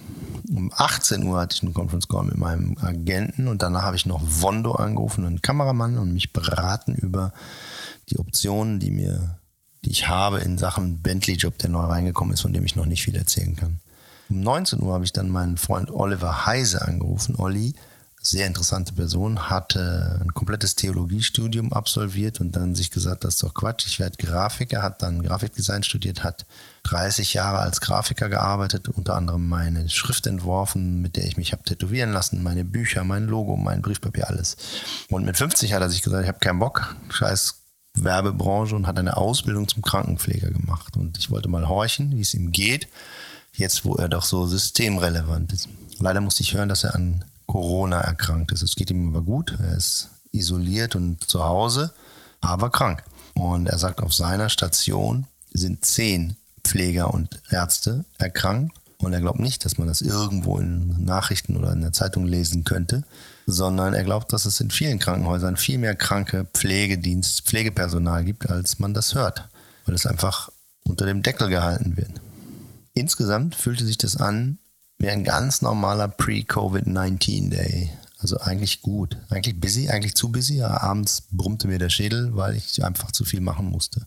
Um 0.48 0.72
18 0.74 1.22
Uhr 1.24 1.40
hatte 1.40 1.54
ich 1.54 1.62
einen 1.62 1.74
Conference 1.74 2.08
Call 2.08 2.24
mit 2.24 2.38
meinem 2.38 2.76
Agenten 2.80 3.48
und 3.48 3.60
danach 3.60 3.82
habe 3.82 3.96
ich 3.96 4.06
noch 4.06 4.22
Vondo 4.24 4.72
angerufen, 4.72 5.26
einen 5.26 5.42
Kameramann, 5.42 5.98
und 5.98 6.14
mich 6.14 6.32
beraten 6.32 6.94
über 6.94 7.34
die 8.08 8.18
Optionen, 8.18 8.80
die 8.80 8.90
mir, 8.90 9.38
die 9.84 9.90
ich 9.90 10.08
habe 10.08 10.38
in 10.38 10.56
Sachen 10.56 11.02
Bentley-Job, 11.02 11.58
der 11.58 11.68
neu 11.68 11.82
reingekommen 11.82 12.32
ist, 12.32 12.40
von 12.40 12.54
dem 12.54 12.64
ich 12.64 12.76
noch 12.76 12.86
nicht 12.86 13.02
viel 13.02 13.16
erzählen 13.16 13.54
kann. 13.54 13.80
Um 14.30 14.40
19 14.40 14.82
Uhr 14.82 14.94
habe 14.94 15.04
ich 15.04 15.12
dann 15.12 15.28
meinen 15.28 15.58
Freund 15.58 15.90
Oliver 15.90 16.46
Heise 16.46 16.80
angerufen. 16.80 17.36
Olli, 17.36 17.74
sehr 18.30 18.46
interessante 18.46 18.92
Person, 18.92 19.50
hatte 19.50 20.20
ein 20.22 20.34
komplettes 20.34 20.74
Theologiestudium 20.74 21.72
absolviert 21.72 22.40
und 22.40 22.56
dann 22.56 22.74
sich 22.74 22.90
gesagt, 22.90 23.24
das 23.24 23.34
ist 23.34 23.42
doch 23.42 23.54
Quatsch, 23.54 23.86
ich 23.86 23.98
werde 23.98 24.16
Grafiker, 24.16 24.82
hat 24.82 25.02
dann 25.02 25.22
Grafikdesign 25.22 25.82
studiert, 25.82 26.24
hat 26.24 26.46
30 26.84 27.34
Jahre 27.34 27.58
als 27.58 27.80
Grafiker 27.80 28.28
gearbeitet, 28.28 28.88
unter 28.88 29.16
anderem 29.16 29.48
meine 29.48 29.88
Schrift 29.88 30.26
entworfen, 30.26 31.00
mit 31.00 31.16
der 31.16 31.24
ich 31.24 31.36
mich 31.36 31.52
habe 31.52 31.62
tätowieren 31.62 32.12
lassen, 32.12 32.42
meine 32.42 32.64
Bücher, 32.64 33.04
mein 33.04 33.26
Logo, 33.26 33.56
mein 33.56 33.82
Briefpapier, 33.82 34.28
alles. 34.28 34.56
Und 35.08 35.24
mit 35.24 35.36
50 35.36 35.72
hat 35.72 35.82
er 35.82 35.90
sich 35.90 36.02
gesagt, 36.02 36.22
ich 36.22 36.28
habe 36.28 36.38
keinen 36.38 36.58
Bock, 36.58 36.96
scheiß 37.10 37.54
Werbebranche 37.94 38.76
und 38.76 38.86
hat 38.86 38.98
eine 38.98 39.16
Ausbildung 39.16 39.68
zum 39.68 39.82
Krankenpfleger 39.82 40.50
gemacht. 40.50 40.96
Und 40.96 41.18
ich 41.18 41.30
wollte 41.30 41.48
mal 41.48 41.68
horchen, 41.68 42.16
wie 42.16 42.20
es 42.20 42.34
ihm 42.34 42.52
geht, 42.52 42.88
jetzt 43.54 43.84
wo 43.84 43.96
er 43.96 44.08
doch 44.08 44.24
so 44.24 44.46
systemrelevant 44.46 45.52
ist. 45.52 45.68
Leider 45.98 46.20
musste 46.20 46.42
ich 46.42 46.54
hören, 46.54 46.68
dass 46.68 46.84
er 46.84 46.94
an 46.94 47.24
Corona 47.48 48.00
erkrankt 48.00 48.52
ist. 48.52 48.62
Es 48.62 48.76
geht 48.76 48.90
ihm 48.90 49.08
aber 49.08 49.22
gut. 49.22 49.58
Er 49.58 49.76
ist 49.76 50.10
isoliert 50.30 50.94
und 50.94 51.24
zu 51.24 51.42
Hause, 51.42 51.92
aber 52.40 52.70
krank. 52.70 53.02
Und 53.34 53.66
er 53.66 53.78
sagt, 53.78 54.02
auf 54.02 54.14
seiner 54.14 54.50
Station 54.50 55.26
sind 55.52 55.84
zehn 55.84 56.36
Pfleger 56.62 57.12
und 57.12 57.40
Ärzte 57.50 58.04
erkrankt. 58.18 58.76
Und 58.98 59.12
er 59.12 59.20
glaubt 59.20 59.38
nicht, 59.38 59.64
dass 59.64 59.78
man 59.78 59.88
das 59.88 60.00
irgendwo 60.00 60.58
in 60.58 61.04
Nachrichten 61.04 61.56
oder 61.56 61.72
in 61.72 61.80
der 61.80 61.92
Zeitung 61.92 62.26
lesen 62.26 62.64
könnte, 62.64 63.04
sondern 63.46 63.94
er 63.94 64.04
glaubt, 64.04 64.32
dass 64.32 64.44
es 64.44 64.60
in 64.60 64.70
vielen 64.70 64.98
Krankenhäusern 64.98 65.56
viel 65.56 65.78
mehr 65.78 65.94
kranke 65.94 66.46
Pflegedienst, 66.52 67.42
Pflegepersonal 67.42 68.24
gibt, 68.24 68.50
als 68.50 68.80
man 68.80 68.94
das 68.94 69.14
hört, 69.14 69.48
weil 69.86 69.94
es 69.94 70.04
einfach 70.04 70.50
unter 70.82 71.06
dem 71.06 71.22
Deckel 71.22 71.48
gehalten 71.48 71.96
wird. 71.96 72.20
Insgesamt 72.92 73.54
fühlte 73.54 73.86
sich 73.86 73.98
das 73.98 74.16
an 74.16 74.58
wie 74.98 75.08
ein 75.08 75.24
ganz 75.24 75.62
normaler 75.62 76.08
Pre-Covid-19-Day. 76.08 77.90
Also 78.18 78.38
eigentlich 78.38 78.82
gut. 78.82 79.16
Eigentlich 79.30 79.60
busy, 79.60 79.88
eigentlich 79.88 80.14
zu 80.14 80.30
busy. 80.30 80.62
Aber 80.62 80.82
abends 80.82 81.22
brummte 81.30 81.68
mir 81.68 81.78
der 81.78 81.88
Schädel, 81.88 82.34
weil 82.36 82.56
ich 82.56 82.84
einfach 82.84 83.12
zu 83.12 83.24
viel 83.24 83.40
machen 83.40 83.66
musste. 83.66 84.06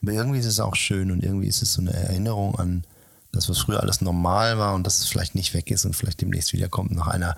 Aber 0.00 0.12
irgendwie 0.12 0.38
ist 0.38 0.46
es 0.46 0.58
auch 0.58 0.74
schön 0.74 1.10
und 1.12 1.22
irgendwie 1.22 1.48
ist 1.48 1.62
es 1.62 1.74
so 1.74 1.82
eine 1.82 1.92
Erinnerung 1.92 2.58
an 2.58 2.84
das, 3.30 3.48
was 3.48 3.58
früher 3.58 3.80
alles 3.80 4.00
normal 4.00 4.58
war 4.58 4.74
und 4.74 4.86
dass 4.86 4.98
es 4.98 5.06
vielleicht 5.06 5.34
nicht 5.34 5.54
weg 5.54 5.70
ist 5.70 5.84
und 5.84 5.94
vielleicht 5.94 6.20
demnächst 6.20 6.52
wiederkommt 6.52 6.92
nach 6.92 7.06
einer 7.06 7.36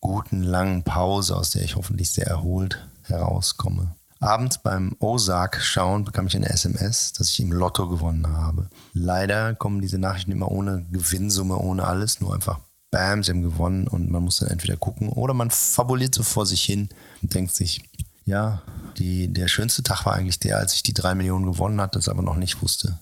guten, 0.00 0.42
langen 0.42 0.82
Pause, 0.82 1.36
aus 1.36 1.50
der 1.50 1.62
ich 1.62 1.76
hoffentlich 1.76 2.10
sehr 2.10 2.26
erholt 2.26 2.84
herauskomme. 3.02 3.94
Abends 4.20 4.58
beim 4.58 4.96
Ozark 4.98 5.62
schauen 5.62 6.04
bekam 6.04 6.26
ich 6.26 6.36
eine 6.36 6.50
SMS, 6.50 7.14
dass 7.14 7.30
ich 7.30 7.40
im 7.40 7.52
Lotto 7.52 7.88
gewonnen 7.88 8.28
habe. 8.28 8.68
Leider 8.92 9.54
kommen 9.54 9.80
diese 9.80 9.98
Nachrichten 9.98 10.30
immer 10.30 10.50
ohne 10.50 10.84
Gewinnsumme, 10.90 11.56
ohne 11.56 11.84
alles, 11.84 12.20
nur 12.20 12.34
einfach 12.34 12.60
Bam, 12.90 13.22
sie 13.22 13.30
haben 13.30 13.42
gewonnen 13.42 13.86
und 13.86 14.10
man 14.10 14.24
muss 14.24 14.38
dann 14.38 14.48
entweder 14.48 14.76
gucken 14.76 15.08
oder 15.08 15.32
man 15.32 15.50
fabuliert 15.50 16.14
so 16.14 16.22
vor 16.22 16.44
sich 16.44 16.62
hin 16.62 16.88
und 17.22 17.34
denkt 17.34 17.54
sich, 17.54 17.82
ja, 18.24 18.62
die, 18.98 19.32
der 19.32 19.48
schönste 19.48 19.82
Tag 19.82 20.04
war 20.04 20.14
eigentlich 20.14 20.40
der, 20.40 20.58
als 20.58 20.74
ich 20.74 20.82
die 20.82 20.92
drei 20.92 21.14
Millionen 21.14 21.46
gewonnen 21.46 21.80
hatte, 21.80 21.98
das 21.98 22.08
aber 22.08 22.22
noch 22.22 22.36
nicht 22.36 22.60
wusste. 22.62 22.98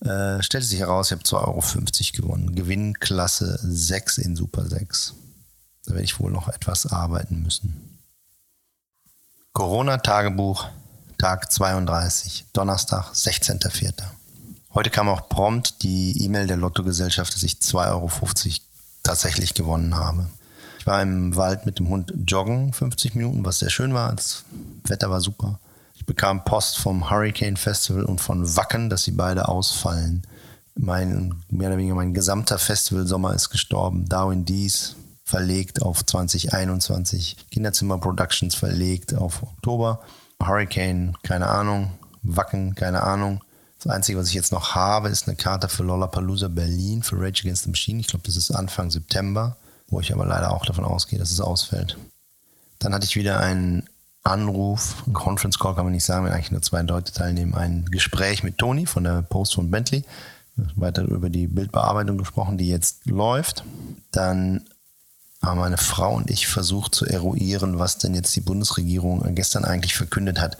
Äh, 0.00 0.42
stellte 0.42 0.66
sich 0.66 0.80
heraus, 0.80 1.08
ich 1.08 1.12
habe 1.12 1.22
2,50 1.22 1.38
Euro 1.44 2.26
gewonnen. 2.26 2.54
Gewinnklasse 2.54 3.58
6 3.62 4.18
in 4.18 4.34
Super 4.34 4.66
6. 4.66 5.14
Da 5.84 5.92
werde 5.92 6.04
ich 6.04 6.18
wohl 6.18 6.32
noch 6.32 6.48
etwas 6.48 6.86
arbeiten 6.86 7.42
müssen. 7.42 7.99
Corona-Tagebuch, 9.52 10.68
Tag 11.18 11.50
32, 11.50 12.46
Donnerstag, 12.52 13.12
16.04. 13.12 13.92
Heute 14.74 14.90
kam 14.90 15.08
auch 15.08 15.28
prompt 15.28 15.82
die 15.82 16.22
E-Mail 16.22 16.46
der 16.46 16.56
Lottogesellschaft, 16.56 17.34
dass 17.34 17.42
ich 17.42 17.54
2,50 17.54 17.88
Euro 17.90 18.10
tatsächlich 19.02 19.54
gewonnen 19.54 19.96
habe. 19.96 20.30
Ich 20.78 20.86
war 20.86 21.02
im 21.02 21.34
Wald 21.34 21.66
mit 21.66 21.80
dem 21.80 21.88
Hund 21.88 22.14
joggen, 22.28 22.72
50 22.72 23.16
Minuten, 23.16 23.44
was 23.44 23.58
sehr 23.58 23.70
schön 23.70 23.92
war. 23.92 24.14
Das 24.14 24.44
Wetter 24.84 25.10
war 25.10 25.20
super. 25.20 25.58
Ich 25.96 26.06
bekam 26.06 26.44
Post 26.44 26.78
vom 26.78 27.10
Hurricane 27.10 27.56
Festival 27.56 28.04
und 28.04 28.20
von 28.20 28.56
Wacken, 28.56 28.88
dass 28.88 29.02
sie 29.02 29.10
beide 29.10 29.48
ausfallen. 29.48 30.22
Mein, 30.76 31.34
mehr 31.50 31.70
oder 31.70 31.78
weniger 31.78 31.96
mein 31.96 32.14
gesamter 32.14 32.58
Festivalsommer 32.58 33.34
ist 33.34 33.50
gestorben. 33.50 34.08
Darwin 34.08 34.44
Dees, 34.44 34.94
verlegt 35.30 35.82
auf 35.82 36.04
2021. 36.04 37.36
Kinderzimmer 37.50 37.98
Productions 37.98 38.54
verlegt 38.54 39.14
auf 39.14 39.42
Oktober. 39.42 40.00
Hurricane, 40.42 41.16
keine 41.22 41.46
Ahnung. 41.46 41.92
Wacken, 42.22 42.74
keine 42.74 43.02
Ahnung. 43.02 43.40
Das 43.82 43.90
Einzige, 43.90 44.18
was 44.18 44.28
ich 44.28 44.34
jetzt 44.34 44.52
noch 44.52 44.74
habe, 44.74 45.08
ist 45.08 45.26
eine 45.26 45.36
Karte 45.36 45.68
für 45.68 45.84
Lollapalooza 45.84 46.48
Berlin 46.48 47.02
für 47.02 47.16
Rage 47.16 47.42
Against 47.44 47.62
the 47.62 47.70
Machine. 47.70 48.00
Ich 48.00 48.08
glaube, 48.08 48.24
das 48.26 48.36
ist 48.36 48.50
Anfang 48.50 48.90
September, 48.90 49.56
wo 49.88 50.00
ich 50.00 50.12
aber 50.12 50.26
leider 50.26 50.52
auch 50.52 50.66
davon 50.66 50.84
ausgehe, 50.84 51.18
dass 51.18 51.30
es 51.30 51.40
ausfällt. 51.40 51.96
Dann 52.78 52.92
hatte 52.92 53.06
ich 53.06 53.16
wieder 53.16 53.40
einen 53.40 53.88
Anruf, 54.22 55.02
ein 55.06 55.14
Conference 55.14 55.58
Call 55.58 55.74
kann 55.74 55.84
man 55.84 55.94
nicht 55.94 56.04
sagen, 56.04 56.26
wenn 56.26 56.32
eigentlich 56.32 56.50
nur 56.50 56.60
zwei 56.60 56.82
Leute 56.82 57.12
teilnehmen, 57.12 57.54
ein 57.54 57.86
Gespräch 57.86 58.42
mit 58.42 58.58
Toni 58.58 58.84
von 58.84 59.04
der 59.04 59.22
Post 59.22 59.54
von 59.54 59.70
Bentley. 59.70 60.04
Weiter 60.74 61.04
über 61.04 61.30
die 61.30 61.46
Bildbearbeitung 61.46 62.18
gesprochen, 62.18 62.58
die 62.58 62.68
jetzt 62.68 63.06
läuft. 63.06 63.64
Dann 64.10 64.64
haben 65.42 65.58
meine 65.58 65.78
Frau 65.78 66.14
und 66.14 66.30
ich 66.30 66.46
versucht 66.46 66.94
zu 66.94 67.06
eruieren, 67.06 67.78
was 67.78 67.96
denn 67.96 68.14
jetzt 68.14 68.36
die 68.36 68.42
Bundesregierung 68.42 69.34
gestern 69.34 69.64
eigentlich 69.64 69.94
verkündet 69.94 70.38
hat. 70.38 70.58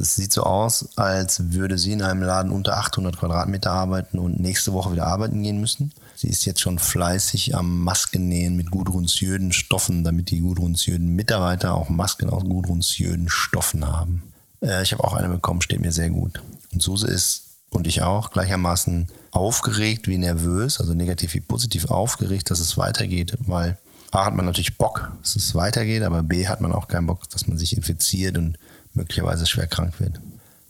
Es 0.00 0.16
sieht 0.16 0.32
so 0.32 0.42
aus, 0.42 0.88
als 0.96 1.52
würde 1.52 1.78
sie 1.78 1.92
in 1.92 2.02
einem 2.02 2.22
Laden 2.22 2.50
unter 2.50 2.76
800 2.76 3.16
Quadratmeter 3.16 3.70
arbeiten 3.70 4.18
und 4.18 4.40
nächste 4.40 4.72
Woche 4.72 4.92
wieder 4.92 5.06
arbeiten 5.06 5.42
gehen 5.42 5.60
müssen. 5.60 5.92
Sie 6.16 6.28
ist 6.28 6.44
jetzt 6.44 6.60
schon 6.60 6.80
fleißig 6.80 7.54
am 7.54 7.84
Maskennähen 7.84 8.56
mit 8.56 8.70
Gudrunsjöden 8.70 9.52
Stoffen, 9.52 10.02
damit 10.02 10.30
die 10.30 10.40
Gudrunsjöden 10.40 11.14
Mitarbeiter 11.14 11.74
auch 11.74 11.88
Masken 11.88 12.28
aus 12.28 12.42
Gudrunsjöden 12.42 13.28
Stoffen 13.28 13.86
haben. 13.86 14.22
Äh, 14.60 14.82
ich 14.82 14.92
habe 14.92 15.04
auch 15.04 15.14
eine 15.14 15.28
bekommen, 15.28 15.62
steht 15.62 15.80
mir 15.80 15.92
sehr 15.92 16.10
gut. 16.10 16.42
Und 16.72 16.82
Suse 16.82 17.06
ist 17.06 17.42
und 17.70 17.86
ich 17.86 18.02
auch 18.02 18.30
gleichermaßen 18.30 19.08
aufgeregt 19.30 20.08
wie 20.08 20.18
nervös, 20.18 20.80
also 20.80 20.94
negativ 20.94 21.34
wie 21.34 21.40
positiv 21.40 21.90
aufgeregt, 21.90 22.50
dass 22.50 22.58
es 22.58 22.76
weitergeht, 22.76 23.36
weil 23.40 23.78
A 24.12 24.24
hat 24.24 24.34
man 24.34 24.46
natürlich 24.46 24.78
Bock, 24.78 25.12
dass 25.20 25.36
es 25.36 25.54
weitergeht, 25.54 26.02
aber 26.02 26.22
B 26.22 26.48
hat 26.48 26.60
man 26.60 26.72
auch 26.72 26.88
keinen 26.88 27.06
Bock, 27.06 27.28
dass 27.30 27.46
man 27.46 27.58
sich 27.58 27.76
infiziert 27.76 28.38
und 28.38 28.58
möglicherweise 28.94 29.46
schwer 29.46 29.66
krank 29.66 30.00
wird. 30.00 30.20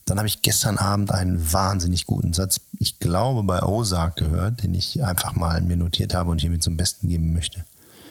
Dann 0.05 0.19
habe 0.19 0.29
ich 0.29 0.43
gestern 0.43 0.79
Abend 0.79 1.11
einen 1.11 1.53
wahnsinnig 1.53 2.07
guten 2.07 2.33
Satz, 2.33 2.61
ich 2.79 2.99
glaube 2.99 3.43
bei 3.43 3.63
Ozark 3.63 4.17
gehört, 4.17 4.63
den 4.63 4.75
ich 4.75 5.03
einfach 5.03 5.35
mal 5.35 5.61
mir 5.63 5.77
notiert 5.77 6.15
habe 6.15 6.31
und 6.31 6.41
hier 6.41 6.51
mit 6.51 6.63
zum 6.63 6.77
Besten 6.77 7.09
geben 7.09 7.33
möchte. 7.33 7.65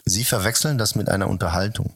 Sie 0.04 0.24
verwechseln 0.24 0.78
das 0.78 0.94
mit 0.94 1.08
einer 1.08 1.28
Unterhaltung. 1.28 1.92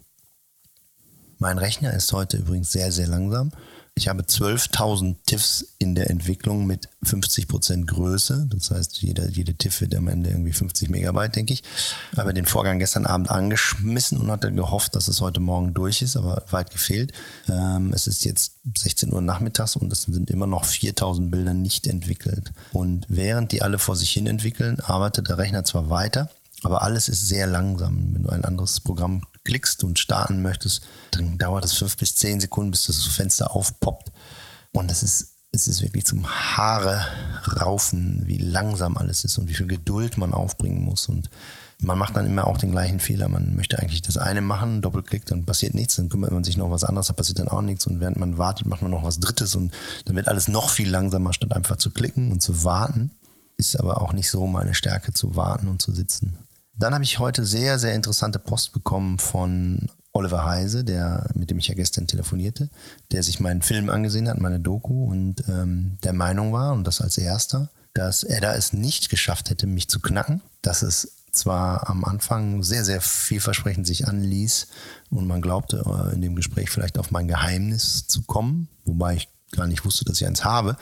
Mein 1.39 1.59
Rechner 1.59 1.93
ist 1.93 2.13
heute 2.13 2.39
übrigens 2.39 2.73
sehr, 2.73 2.93
sehr 2.93 3.07
langsam 3.07 3.53
ich 3.95 4.09
habe 4.09 4.23
12.000 4.23 5.17
TIFFs 5.27 5.75
in 5.79 5.95
der 5.95 6.11
Entwicklung 6.11 6.67
mit 6.67 6.89
50% 7.05 7.87
Größe. 7.87 8.49
Das 8.51 8.71
heißt, 8.71 9.03
jeder, 9.03 9.29
jede 9.29 9.55
TIFF 9.55 9.83
wird 9.83 9.95
am 9.95 10.09
Ende 10.09 10.31
irgendwie 10.31 10.53
50 10.53 10.89
Megabyte, 10.89 11.37
denke 11.37 11.53
ich. 11.53 11.63
Ich 12.13 12.19
habe 12.19 12.33
den 12.33 12.47
Vorgang 12.47 12.79
gestern 12.79 13.05
Abend 13.05 13.31
angeschmissen 13.31 14.19
und 14.19 14.31
hatte 14.31 14.53
gehofft, 14.53 14.95
dass 14.97 15.09
es 15.09 15.21
heute 15.21 15.41
Morgen 15.41 15.75
durch 15.75 16.03
ist, 16.03 16.17
aber 16.17 16.43
weit 16.51 16.71
gefehlt. 16.71 17.13
Ähm, 17.49 17.93
es 17.93 18.07
ist 18.07 18.25
jetzt 18.25 18.55
16 18.79 19.13
Uhr 19.13 19.21
nachmittags 19.21 19.77
und 19.77 19.93
es 19.93 20.03
sind 20.03 20.31
immer 20.31 20.47
noch 20.47 20.65
4.000 20.65 21.31
Bilder 21.31 21.53
nicht 21.53 21.87
entwickelt. 21.87 22.53
Und 22.73 23.07
während 23.09 23.53
die 23.53 23.63
alle 23.63 23.79
vor 23.79 23.97
sich 23.97 24.11
hin 24.11 24.27
entwickeln, 24.27 24.81
arbeitet 24.81 25.29
der 25.29 25.39
Rechner 25.39 25.65
zwar 25.65 25.91
weiter, 25.91 26.31
aber 26.63 26.83
alles 26.83 27.09
ist 27.09 27.27
sehr 27.27 27.47
langsam. 27.47 28.15
Wenn 28.15 28.23
du 28.23 28.31
ein 28.31 28.45
anderes 28.45 28.81
Programm 28.81 29.23
klickst 29.45 29.85
und 29.85 29.99
starten 29.99 30.43
möchtest, 30.43 30.83
dann 31.13 31.39
dauert 31.39 31.65
es 31.65 31.75
fünf 31.75 31.97
bis 31.97 32.15
zehn 32.15 32.41
Sekunden, 32.41 32.71
bis 32.71 32.87
das 32.87 33.07
Fenster 33.07 33.55
aufpoppt. 33.55 34.13
Und 34.73 34.91
das 34.91 35.03
ist, 35.03 35.35
es 35.53 35.67
ist 35.67 35.83
wirklich 35.83 36.05
zum 36.05 36.29
Haare 36.29 37.05
raufen, 37.61 38.23
wie 38.27 38.39
langsam 38.39 38.97
alles 38.97 39.25
ist 39.25 39.39
und 39.39 39.49
wie 39.49 39.55
viel 39.55 39.67
Geduld 39.67 40.17
man 40.17 40.33
aufbringen 40.33 40.85
muss. 40.85 41.09
Und 41.09 41.31
man 41.83 41.99
macht 41.99 42.17
dann 42.17 42.27
immer 42.27 42.47
auch 42.47 42.59
den 42.59 42.71
gleichen 42.71 43.01
Fehler. 43.01 43.29
Man 43.29 43.57
möchte 43.57 43.79
eigentlich 43.79 44.03
das 44.03 44.17
eine 44.17 44.43
machen, 44.43 44.83
doppelklickt, 44.83 45.31
dann 45.31 45.47
passiert 45.47 45.75
nichts, 45.75 45.97
dann 45.97 46.09
kümmert 46.09 46.31
man 46.31 46.45
sich 46.45 46.57
noch 46.57 46.71
was 46.71 46.85
anderes, 46.85 47.09
da 47.09 47.15
passiert 47.15 47.39
dann 47.39 47.49
auch 47.49 47.63
nichts. 47.63 47.87
Und 47.87 48.01
während 48.01 48.19
man 48.19 48.39
wartet, 48.39 48.67
macht 48.67 48.83
man 48.83 48.91
noch 48.91 49.03
was 49.03 49.19
Drittes 49.19 49.57
und 49.57 49.73
dann 50.05 50.17
wird 50.17 50.29
alles 50.29 50.49
noch 50.49 50.71
viel 50.71 50.91
langsamer, 50.91 51.33
statt 51.33 51.53
einfach 51.53 51.77
zu 51.77 51.91
klicken 51.91 52.31
und 52.31 52.43
zu 52.43 52.65
warten. 52.65 53.11
Ist 53.57 53.79
aber 53.79 54.01
auch 54.01 54.13
nicht 54.13 54.31
so 54.31 54.47
meine 54.47 54.75
Stärke 54.75 55.13
zu 55.13 55.37
warten 55.37 55.69
und 55.69 55.83
zu 55.83 55.93
sitzen. 55.93 56.39
Dann 56.81 56.95
habe 56.95 57.05
ich 57.05 57.19
heute 57.19 57.45
sehr, 57.45 57.79
sehr 57.79 57.95
interessante 57.95 58.39
Post 58.39 58.73
bekommen 58.73 59.19
von 59.19 59.91
Oliver 60.13 60.47
Heise, 60.47 60.83
der, 60.83 61.29
mit 61.35 61.51
dem 61.51 61.59
ich 61.59 61.69
ja 61.69 61.75
gestern 61.75 62.07
telefonierte, 62.07 62.71
der 63.13 63.23
sich 63.23 63.39
meinen 63.39 63.61
Film 63.61 63.91
angesehen 63.91 64.31
hat, 64.31 64.41
meine 64.41 64.61
Doku, 64.61 65.05
und 65.05 65.45
ähm, 65.47 65.99
der 66.03 66.15
Meinung 66.15 66.55
war, 66.55 66.73
und 66.73 66.85
das 66.87 67.03
als 67.03 67.19
erster, 67.19 67.69
dass 67.93 68.23
er 68.23 68.41
da 68.41 68.55
es 68.55 68.73
nicht 68.73 69.11
geschafft 69.11 69.51
hätte, 69.51 69.67
mich 69.67 69.89
zu 69.89 70.01
knacken, 70.01 70.41
dass 70.63 70.81
es 70.81 71.17
zwar 71.33 71.91
am 71.91 72.03
Anfang 72.03 72.63
sehr, 72.63 72.85
sehr 72.87 73.03
vielversprechend 73.03 73.87
sich 73.87 74.09
anließ 74.09 74.69
und 75.11 75.27
man 75.27 75.43
glaubte 75.43 75.85
äh, 75.85 76.15
in 76.15 76.23
dem 76.23 76.35
Gespräch 76.35 76.71
vielleicht 76.71 76.99
auf 76.99 77.11
mein 77.11 77.29
Geheimnis 77.29 78.07
zu 78.07 78.23
kommen, 78.23 78.69
wobei 78.87 79.17
ich 79.17 79.29
gar 79.53 79.67
nicht 79.67 79.85
wusste, 79.85 80.05
dass 80.05 80.21
ich 80.21 80.27
eins 80.27 80.45
habe. 80.45 80.77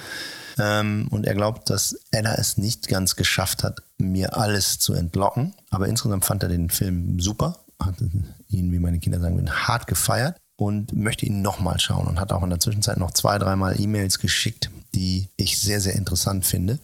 Ähm, 0.59 1.09
und 1.11 1.27
er 1.27 1.35
glaubt, 1.35 1.71
dass 1.71 1.99
Edda 2.11 2.35
es 2.35 2.59
nicht 2.59 2.89
ganz 2.89 3.17
geschafft 3.17 3.65
hat, 3.65 3.83
mir 3.99 4.37
alles 4.37 4.79
zu 4.79 4.93
entlocken. 4.93 5.55
Aber 5.71 5.89
insgesamt 5.89 6.25
fand 6.25 6.43
er 6.43 6.49
den 6.49 6.71
Film 6.71 7.21
super, 7.21 7.59
hat 7.81 7.95
ihn, 8.49 8.73
wie 8.73 8.79
meine 8.79 8.99
Kinder 8.99 9.21
sagen, 9.21 9.51
hart 9.51 9.87
gefeiert 9.87 10.37
und 10.57 10.93
möchte 10.93 11.27
ihn 11.27 11.41
nochmal 11.43 11.79
schauen 11.79 12.09
und 12.09 12.19
hat 12.19 12.33
auch 12.33 12.43
in 12.43 12.51
der 12.51 12.61
Zwischenzeit 12.61 12.99
noch 12.99 13.13
zwei, 13.13 13.39
dreimal 13.39 13.81
E-Mails 13.81 14.19
geschickt, 14.19 14.71
die 14.95 15.29
ich 15.37 15.59
sehr, 15.59 15.81
sehr 15.81 15.95
interessant 15.95 16.45
finde. 16.45 16.79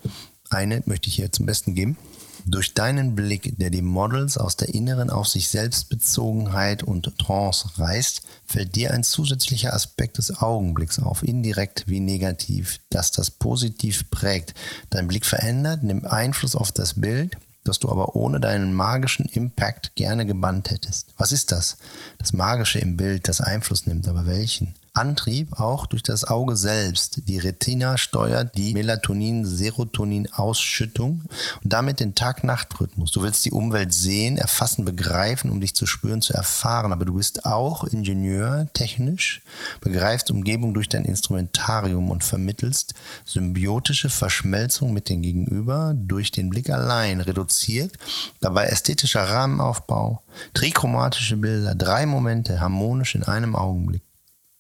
Eine 0.51 0.83
möchte 0.87 1.09
ich 1.09 1.17
hier 1.17 1.33
zum 1.33 1.47
Besten 1.47 1.75
geben. 1.75 1.97
Durch 2.47 2.75
deinen 2.75 3.15
Blick, 3.15 3.59
der 3.59 3.71
die 3.71 3.81
Models 3.81 4.37
aus 4.37 4.57
der 4.57 4.75
inneren 4.75 5.09
auf 5.09 5.29
sich 5.29 5.49
Selbstbezogenheit 5.49 6.83
und 6.83 7.19
Trance 7.19 7.67
reißt, 7.79 8.21
fällt 8.45 8.77
dir 8.77 8.93
ein 8.93 9.03
zusätzlicher 9.03 9.73
Aspekt 9.73 10.19
des 10.19 10.43
Augenblicks 10.43 10.99
auf, 10.99 11.23
indirekt 11.23 11.89
wie 11.89 12.01
negativ, 12.01 12.81
dass 12.91 13.11
das 13.13 13.31
positiv 13.31 14.11
prägt. 14.11 14.53
Dein 14.91 15.09
Blick 15.09 15.25
verändert, 15.25 15.83
nimmt 15.83 16.07
Einfluss 16.07 16.55
auf 16.55 16.71
das 16.71 17.01
Bild, 17.01 17.39
das 17.65 17.79
du 17.79 17.89
aber 17.91 18.15
ohne 18.15 18.41
deinen 18.41 18.75
magischen 18.75 19.25
Impact 19.25 19.95
gerne 19.95 20.27
gebannt 20.27 20.71
hättest. 20.71 21.15
Was 21.17 21.33
ist 21.33 21.51
das? 21.51 21.79
Das 22.19 22.35
Magische 22.35 22.79
im 22.79 22.99
Bild, 22.99 23.27
das 23.27 23.41
Einfluss 23.41 23.87
nimmt, 23.87 24.07
aber 24.07 24.27
welchen? 24.27 24.75
Antrieb 24.95 25.59
auch 25.59 25.87
durch 25.87 26.05
das 26.05 26.25
Auge 26.25 26.57
selbst. 26.57 27.29
Die 27.29 27.39
Retina 27.39 27.99
steuert 27.99 28.57
die 28.57 28.73
Melatonin-Serotonin-Ausschüttung 28.75 31.23
und 31.63 31.73
damit 31.73 31.99
den 31.99 32.15
Tag-Nacht-Rhythmus. 32.15 33.11
Du 33.11 33.23
willst 33.23 33.45
die 33.45 33.51
Umwelt 33.51 33.93
sehen, 33.93 34.39
erfassen, 34.39 34.85
begreifen, 34.85 35.51
um 35.51 35.61
dich 35.61 35.75
zu 35.75 35.87
spüren, 35.87 36.23
zu 36.23 36.33
erfahren. 36.33 36.93
Aber 36.93 37.05
du 37.05 37.15
bist 37.15 37.45
auch 37.45 37.83
Ingenieur, 37.83 38.69
technisch, 38.73 39.43
begreifst 39.81 40.31
Umgebung 40.31 40.75
durch 40.75 40.89
dein 40.89 41.05
Instrumentarium 41.05 42.13
und 42.13 42.23
vermittelst 42.23 42.95
symbiotische 43.25 44.11
Verschmelzung 44.11 44.93
mit 44.93 45.09
dem 45.09 45.23
Gegenüber 45.23 45.93
durch 45.97 46.31
den 46.31 46.51
Blick 46.51 46.71
allein 46.71 47.21
reduziert. 47.21 47.99
Dabei 48.41 48.67
ästhetischer 48.67 49.29
Rahmenaufbau, 49.29 50.23
trichromatische 50.55 51.37
Bilder, 51.37 51.75
drei 51.75 52.07
Momente 52.07 52.61
harmonisch 52.61 53.17
in 53.17 53.25
einem 53.25 53.57
Augenblick. 53.57 54.05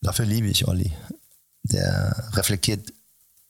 Dafür 0.04 0.26
liebe 0.26 0.48
ich 0.48 0.68
Olli. 0.68 0.92
Der 1.62 2.28
reflektiert 2.34 2.92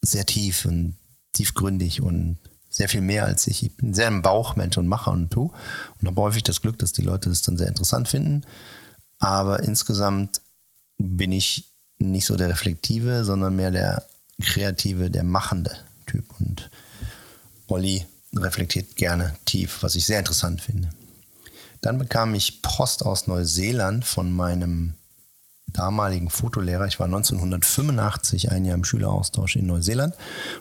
sehr 0.01 0.25
tief 0.25 0.65
und 0.65 0.97
tiefgründig 1.33 2.01
und 2.01 2.39
sehr 2.71 2.89
viel 2.89 3.01
mehr 3.01 3.25
als 3.25 3.49
ich. 3.49 3.65
Ich 3.65 3.77
bin 3.77 3.93
sehr 3.93 4.07
ein 4.07 4.23
Bauchmensch 4.23 4.79
und 4.79 4.87
Macher 4.87 5.11
und 5.11 5.31
tu 5.31 5.53
und 6.01 6.07
habe 6.07 6.21
häufig 6.21 6.45
das 6.45 6.61
Glück, 6.63 6.79
dass 6.79 6.93
die 6.93 7.03
Leute 7.03 7.29
das 7.29 7.43
dann 7.43 7.59
sehr 7.59 7.67
interessant 7.67 8.09
finden. 8.09 8.45
Aber 9.19 9.65
insgesamt 9.65 10.41
bin 10.97 11.33
ich 11.33 11.73
nicht 11.99 12.25
so 12.25 12.37
der 12.37 12.51
reflektive, 12.51 13.25
sondern 13.25 13.57
mehr 13.57 13.73
der 13.73 14.05
kreative, 14.41 15.11
der 15.11 15.25
machende 15.25 15.77
Typ. 16.07 16.25
Und 16.39 16.71
Olli 17.67 18.07
reflektiert 18.33 18.95
gerne 18.95 19.35
tief, 19.45 19.83
was 19.83 19.97
ich 19.97 20.07
sehr 20.07 20.21
interessant 20.21 20.61
finde. 20.61 20.91
Dann 21.81 21.99
bekam 21.99 22.33
ich 22.35 22.63
Post 22.63 23.05
aus 23.05 23.27
Neuseeland 23.27 24.05
von 24.05 24.33
meinem 24.33 24.95
damaligen 25.75 26.31
Fotolehrer. 26.31 26.87
Ich 26.87 26.99
war 26.99 27.07
1985 27.07 28.51
ein 28.51 28.65
Jahr 28.65 28.77
im 28.77 28.85
Schüleraustausch 28.85 29.57
in 29.57 29.67
Neuseeland 29.67 30.15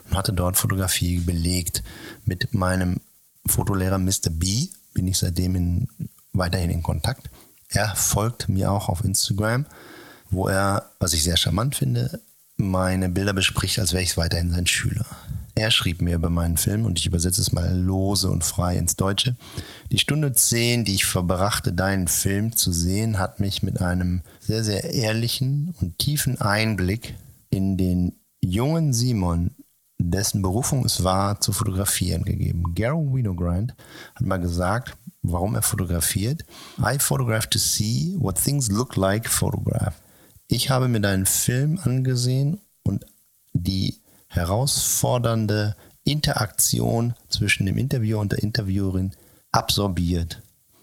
und 0.08 0.16
hatte 0.16 0.32
dort 0.32 0.58
Fotografie 0.58 1.20
belegt. 1.20 1.82
Mit 2.24 2.52
meinem 2.52 3.00
Fotolehrer 3.46 3.98
Mr. 3.98 4.30
B 4.30 4.68
bin 4.92 5.06
ich 5.06 5.18
seitdem 5.18 5.56
in, 5.56 5.88
weiterhin 6.32 6.70
in 6.70 6.82
Kontakt. 6.82 7.30
Er 7.68 7.94
folgt 7.96 8.48
mir 8.48 8.70
auch 8.70 8.88
auf 8.88 9.04
Instagram, 9.04 9.66
wo 10.30 10.48
er, 10.48 10.90
was 10.98 11.12
ich 11.12 11.24
sehr 11.24 11.36
charmant 11.36 11.76
finde, 11.76 12.20
meine 12.56 13.08
Bilder 13.08 13.32
bespricht, 13.32 13.78
als 13.78 13.92
wäre 13.92 14.02
ich 14.02 14.16
weiterhin 14.16 14.50
sein 14.50 14.66
Schüler. 14.66 15.06
Er 15.56 15.70
schrieb 15.70 16.02
mir 16.02 16.16
über 16.16 16.30
meinen 16.30 16.56
Film 16.56 16.84
und 16.84 16.98
ich 16.98 17.06
übersetze 17.06 17.40
es 17.40 17.52
mal 17.52 17.76
lose 17.76 18.28
und 18.28 18.42
frei 18.42 18.76
ins 18.76 18.96
Deutsche. 18.96 19.36
Die 19.92 20.00
Stunde 20.00 20.32
zehn, 20.32 20.84
die 20.84 20.94
ich 20.94 21.04
verbrachte, 21.04 21.72
deinen 21.72 22.08
Film 22.08 22.56
zu 22.56 22.72
sehen, 22.72 23.18
hat 23.18 23.38
mich 23.38 23.62
mit 23.62 23.80
einem 23.80 24.22
sehr, 24.40 24.64
sehr 24.64 24.92
ehrlichen 24.92 25.74
und 25.80 25.98
tiefen 25.98 26.40
Einblick 26.40 27.14
in 27.50 27.76
den 27.76 28.14
jungen 28.40 28.92
Simon, 28.92 29.52
dessen 29.98 30.42
Berufung 30.42 30.84
es 30.84 31.04
war, 31.04 31.40
zu 31.40 31.52
fotografieren 31.52 32.24
gegeben. 32.24 32.74
Gary 32.74 33.12
Winogrand 33.12 33.76
hat 34.16 34.26
mal 34.26 34.38
gesagt, 34.38 34.96
warum 35.22 35.54
er 35.54 35.62
fotografiert. 35.62 36.44
I 36.80 36.98
photograph 36.98 37.46
to 37.46 37.58
see 37.58 38.16
what 38.18 38.42
things 38.42 38.70
look 38.70 38.96
like 38.96 39.28
photograph. 39.28 39.94
Ich 40.48 40.68
habe 40.68 40.88
mir 40.88 41.00
deinen 41.00 41.26
Film 41.26 41.78
angesehen 41.84 42.60
und 42.82 43.06
die 43.52 44.00
herausfordernde 44.34 45.76
Interaktion 46.04 47.14
zwischen 47.28 47.66
dem 47.66 47.78
Interviewer 47.78 48.20
und 48.20 48.32
der 48.32 48.42
Interviewerin 48.42 49.12
absorbiert. 49.52 50.42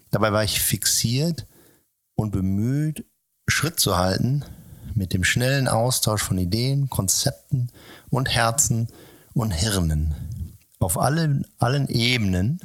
Dabei 0.09 0.31
war 0.31 0.43
ich 0.43 0.61
fixiert 0.61 1.45
und 2.15 2.31
bemüht, 2.31 3.05
Schritt 3.47 3.79
zu 3.79 3.97
halten 3.97 4.43
mit 4.95 5.13
dem 5.13 5.23
schnellen 5.23 5.67
Austausch 5.67 6.23
von 6.23 6.37
Ideen, 6.37 6.89
Konzepten 6.89 7.69
und 8.09 8.29
Herzen 8.29 8.87
und 9.33 9.51
Hirnen. 9.51 10.15
Auf 10.79 10.97
allen, 10.97 11.45
allen 11.59 11.87
Ebenen 11.87 12.59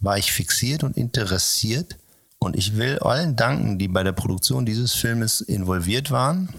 war 0.00 0.18
ich 0.18 0.32
fixiert 0.32 0.84
und 0.84 0.96
interessiert 0.96 1.98
und 2.38 2.56
ich 2.56 2.76
will 2.76 2.98
allen 2.98 3.36
danken, 3.36 3.78
die 3.78 3.88
bei 3.88 4.02
der 4.02 4.12
Produktion 4.12 4.66
dieses 4.66 4.92
Filmes 4.92 5.40
involviert 5.40 6.10
waren, 6.10 6.50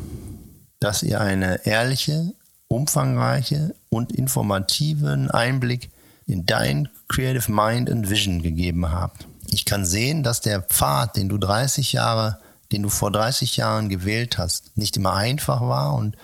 dass 0.80 1.04
ihr 1.04 1.22
eine 1.22 1.66
ehrliche, 1.66 2.34
umfangreiche 2.76 3.74
und 3.90 4.12
informativen 4.12 5.32
Einblick 5.32 5.90
in 6.28 6.46
dein 6.46 6.90
Creative 7.08 7.52
Mind 7.52 7.90
and 7.90 8.10
Vision 8.10 8.42
gegeben 8.42 8.92
habt. 8.92 9.28
Ich 9.48 9.64
kann 9.64 9.86
sehen, 9.86 10.24
dass 10.24 10.42
der 10.42 10.62
Pfad, 10.62 11.16
den 11.16 11.30
du 11.30 11.38
30 11.38 11.94
Jahre, 11.94 12.40
den 12.72 12.84
du 12.84 12.90
vor 12.90 13.12
30 13.12 13.58
Jahren 13.58 13.90
gewählt 13.90 14.38
hast, 14.38 14.76
nicht 14.76 14.98
immer 14.98 15.14
einfach 15.14 15.62
war 15.62 15.96
und 15.96 16.18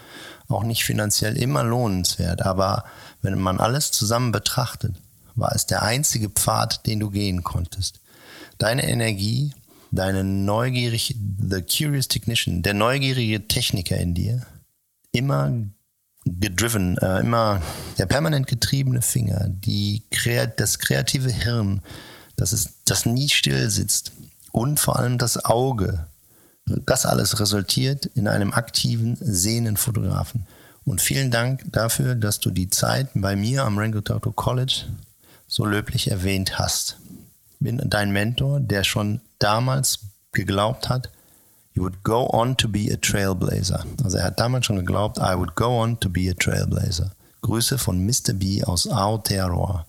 auch 0.50 0.64
nicht 0.64 0.84
finanziell 0.84 1.38
immer 1.38 1.64
lohnenswert. 1.64 2.46
Aber 2.46 2.84
wenn 3.22 3.40
man 3.40 3.60
alles 3.60 3.92
zusammen 3.92 4.32
betrachtet, 4.32 4.96
war 5.36 5.54
es 5.56 5.66
der 5.66 5.84
einzige 5.84 6.30
Pfad, 6.30 6.86
den 6.86 7.00
du 7.00 7.10
gehen 7.10 7.44
konntest. 7.44 8.02
Deine 8.58 8.90
Energie, 8.90 9.54
deine 9.92 10.24
neugierige, 10.24 11.16
the 11.40 11.62
curious 11.62 12.08
technician, 12.08 12.64
der 12.64 12.74
neugierige 12.74 13.48
Techniker 13.48 13.98
in 13.98 14.14
dir, 14.14 14.46
immer 15.14 15.52
gedriven, 16.26 16.98
äh, 17.00 17.20
immer 17.20 17.62
der 17.98 18.06
permanent 18.06 18.48
getriebene 18.48 19.02
Finger, 19.02 19.48
die 19.50 20.04
das 20.58 20.80
kreative 20.80 21.32
Hirn, 21.32 21.82
das, 22.36 22.54
ist, 22.54 22.74
das 22.86 23.06
nie 23.06 23.30
still 23.30 23.70
sitzt 23.70 24.12
und 24.52 24.80
vor 24.80 25.00
allem 25.00 25.18
das 25.18 25.44
Auge. 25.46 26.06
Das 26.66 27.06
alles 27.06 27.40
resultiert 27.40 28.06
in 28.06 28.28
einem 28.28 28.54
aktiven, 28.54 29.18
sehenden 29.20 29.78
Fotografen. 29.78 30.46
Und 30.86 31.02
vielen 31.02 31.32
Dank 31.32 31.64
dafür, 31.72 32.16
dass 32.16 32.40
du 32.40 32.50
die 32.50 32.70
Zeit 32.70 33.10
bei 33.14 33.36
mir 33.36 33.64
am 33.64 33.78
Rango 33.78 34.02
Tato 34.02 34.32
College 34.32 34.86
so 35.48 35.66
löblich 35.66 36.10
erwähnt 36.10 36.60
hast. 36.60 36.98
Bin 37.60 37.82
dein 37.86 38.12
Mentor, 38.12 38.60
der 38.60 38.84
schon 38.84 39.22
damals 39.38 40.00
geglaubt 40.32 40.90
hat, 40.90 41.10
you 41.74 41.84
would 41.84 42.04
go 42.04 42.28
on 42.28 42.56
to 42.58 42.68
be 42.68 42.92
a 42.92 42.98
trailblazer. 42.98 43.86
Also 44.04 44.18
er 44.18 44.26
hat 44.26 44.40
damals 44.40 44.66
schon 44.66 44.78
geglaubt, 44.78 45.18
I 45.18 45.36
would 45.36 45.56
go 45.56 45.82
on 45.82 46.00
to 46.00 46.10
be 46.10 46.30
a 46.30 46.34
trailblazer. 46.34 47.12
Grüße 47.42 47.78
von 47.78 48.06
Mr. 48.06 48.34
B 48.34 48.64
aus 48.64 48.88
Aotearoa. 48.88 49.86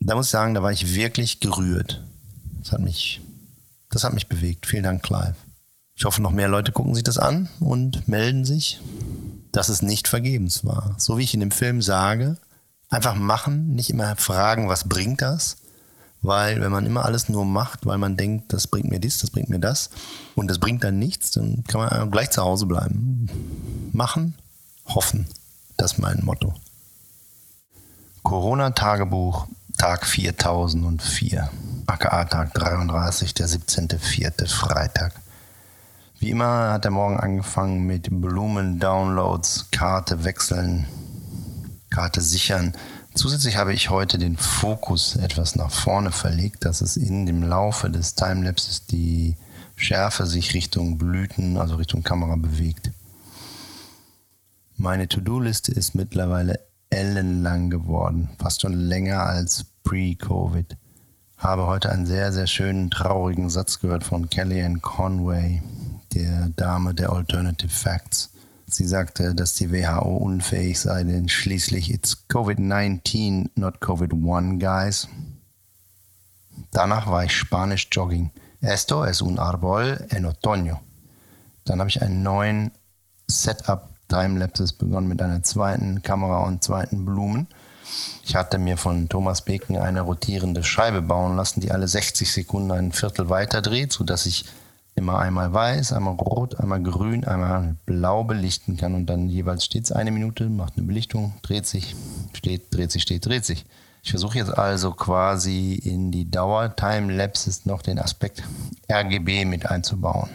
Da 0.00 0.14
muss 0.14 0.26
ich 0.26 0.32
sagen, 0.32 0.54
da 0.54 0.62
war 0.62 0.72
ich 0.72 0.94
wirklich 0.94 1.40
gerührt. 1.40 2.02
Das 2.60 2.72
hat 2.72 2.80
mich, 2.80 3.20
das 3.90 4.04
hat 4.04 4.12
mich 4.12 4.28
bewegt. 4.28 4.66
Vielen 4.66 4.82
Dank, 4.82 5.02
Clive. 5.02 5.34
Ich 5.96 6.04
hoffe, 6.04 6.20
noch 6.20 6.32
mehr 6.32 6.48
Leute 6.48 6.72
gucken 6.72 6.94
sich 6.94 7.04
das 7.04 7.18
an 7.18 7.48
und 7.60 8.08
melden 8.08 8.44
sich, 8.44 8.80
dass 9.52 9.68
es 9.68 9.80
nicht 9.80 10.08
vergebens 10.08 10.64
war. 10.64 10.94
So 10.98 11.16
wie 11.16 11.22
ich 11.22 11.34
in 11.34 11.40
dem 11.40 11.52
Film 11.52 11.80
sage, 11.80 12.36
einfach 12.88 13.14
machen, 13.14 13.74
nicht 13.74 13.90
immer 13.90 14.16
fragen, 14.16 14.68
was 14.68 14.88
bringt 14.88 15.22
das, 15.22 15.56
weil 16.24 16.60
wenn 16.62 16.72
man 16.72 16.86
immer 16.86 17.04
alles 17.04 17.28
nur 17.28 17.44
macht, 17.44 17.84
weil 17.84 17.98
man 17.98 18.16
denkt, 18.16 18.52
das 18.52 18.66
bringt 18.66 18.90
mir 18.90 18.98
dies, 18.98 19.18
das 19.18 19.30
bringt 19.30 19.50
mir 19.50 19.60
das 19.60 19.90
und 20.34 20.48
das 20.48 20.58
bringt 20.58 20.82
dann 20.82 20.98
nichts, 20.98 21.32
dann 21.32 21.64
kann 21.68 21.82
man 21.82 22.10
gleich 22.10 22.30
zu 22.30 22.42
Hause 22.42 22.66
bleiben. 22.66 23.28
Machen, 23.92 24.34
hoffen. 24.86 25.26
Das 25.76 25.92
ist 25.92 25.98
mein 25.98 26.24
Motto. 26.24 26.54
Corona-Tagebuch, 28.22 29.46
Tag 29.76 30.06
4004. 30.06 31.50
AKA 31.86 32.24
Tag 32.24 32.54
33, 32.54 33.34
der 33.34 33.46
17.04. 33.46 34.48
Freitag. 34.48 35.20
Wie 36.20 36.30
immer 36.30 36.72
hat 36.72 36.84
der 36.84 36.90
Morgen 36.90 37.20
angefangen 37.20 37.86
mit 37.86 38.08
Blumen-Downloads, 38.10 39.66
Karte 39.72 40.24
wechseln, 40.24 40.86
Karte 41.90 42.22
sichern. 42.22 42.72
Zusätzlich 43.14 43.56
habe 43.56 43.72
ich 43.72 43.90
heute 43.90 44.18
den 44.18 44.36
Fokus 44.36 45.14
etwas 45.14 45.54
nach 45.54 45.70
vorne 45.70 46.10
verlegt, 46.10 46.64
dass 46.64 46.80
es 46.80 46.96
in 46.96 47.26
dem 47.26 47.44
Laufe 47.44 47.88
des 47.88 48.16
Timelapses 48.16 48.86
die 48.86 49.36
Schärfe 49.76 50.26
sich 50.26 50.52
Richtung 50.52 50.98
Blüten, 50.98 51.56
also 51.56 51.76
Richtung 51.76 52.02
Kamera 52.02 52.34
bewegt. 52.34 52.90
Meine 54.76 55.06
To-Do-Liste 55.06 55.70
ist 55.70 55.94
mittlerweile 55.94 56.58
ellenlang 56.90 57.70
geworden, 57.70 58.30
fast 58.40 58.62
schon 58.62 58.74
länger 58.74 59.22
als 59.22 59.64
pre-Covid. 59.84 60.76
Habe 61.38 61.68
heute 61.68 61.90
einen 61.90 62.06
sehr, 62.06 62.32
sehr 62.32 62.48
schönen, 62.48 62.90
traurigen 62.90 63.48
Satz 63.48 63.78
gehört 63.78 64.02
von 64.02 64.28
Kellyanne 64.28 64.80
Conway, 64.80 65.62
der 66.14 66.48
Dame 66.56 66.94
der 66.94 67.12
Alternative 67.12 67.70
Facts. 67.70 68.33
Sie 68.74 68.88
sagte, 68.88 69.36
dass 69.36 69.54
die 69.54 69.70
WHO 69.70 70.16
unfähig 70.16 70.80
sei, 70.80 71.04
denn 71.04 71.28
schließlich 71.28 71.92
it's 71.94 72.26
COVID-19, 72.28 73.50
not 73.54 73.80
COVID-1, 73.80 74.58
guys. 74.58 75.06
Danach 76.72 77.06
war 77.06 77.22
ich 77.22 77.36
Spanisch 77.36 77.86
jogging. 77.92 78.32
Esto 78.60 79.04
es 79.04 79.22
un 79.22 79.38
árbol 79.38 80.04
en 80.10 80.26
otoño. 80.26 80.80
Dann 81.64 81.78
habe 81.78 81.88
ich 81.88 82.02
einen 82.02 82.24
neuen 82.24 82.72
Setup 83.28 83.90
Timelapses 84.08 84.72
begonnen 84.72 85.06
mit 85.06 85.22
einer 85.22 85.44
zweiten 85.44 86.02
Kamera 86.02 86.38
und 86.44 86.64
zweiten 86.64 87.04
Blumen. 87.04 87.46
Ich 88.24 88.34
hatte 88.34 88.58
mir 88.58 88.76
von 88.76 89.08
Thomas 89.08 89.42
Beken 89.42 89.76
eine 89.76 90.00
rotierende 90.00 90.64
Scheibe 90.64 91.00
bauen 91.00 91.36
lassen, 91.36 91.60
die 91.60 91.70
alle 91.70 91.86
60 91.86 92.32
Sekunden 92.32 92.72
ein 92.72 92.90
Viertel 92.90 93.28
weiter 93.28 93.62
dreht, 93.62 93.92
sodass 93.92 94.26
ich 94.26 94.46
immer 94.96 95.18
einmal 95.18 95.52
weiß, 95.52 95.92
einmal 95.92 96.14
rot, 96.14 96.60
einmal 96.60 96.82
grün, 96.82 97.24
einmal 97.24 97.76
blau 97.86 98.24
belichten 98.24 98.76
kann 98.76 98.94
und 98.94 99.06
dann 99.06 99.28
jeweils 99.28 99.64
stets 99.64 99.92
eine 99.92 100.10
Minute, 100.10 100.48
macht 100.48 100.76
eine 100.76 100.86
Belichtung, 100.86 101.34
dreht 101.42 101.66
sich, 101.66 101.96
steht, 102.32 102.72
dreht 102.74 102.92
sich, 102.92 103.02
steht, 103.02 103.26
dreht 103.26 103.44
sich. 103.44 103.64
Ich 104.02 104.10
versuche 104.10 104.38
jetzt 104.38 104.56
also 104.56 104.92
quasi 104.92 105.74
in 105.74 106.10
die 106.12 106.30
Dauer 106.30 106.76
Timelapses 106.76 107.64
noch 107.64 107.82
den 107.82 107.98
Aspekt 107.98 108.42
RGB 108.90 109.46
mit 109.46 109.66
einzubauen. 109.66 110.28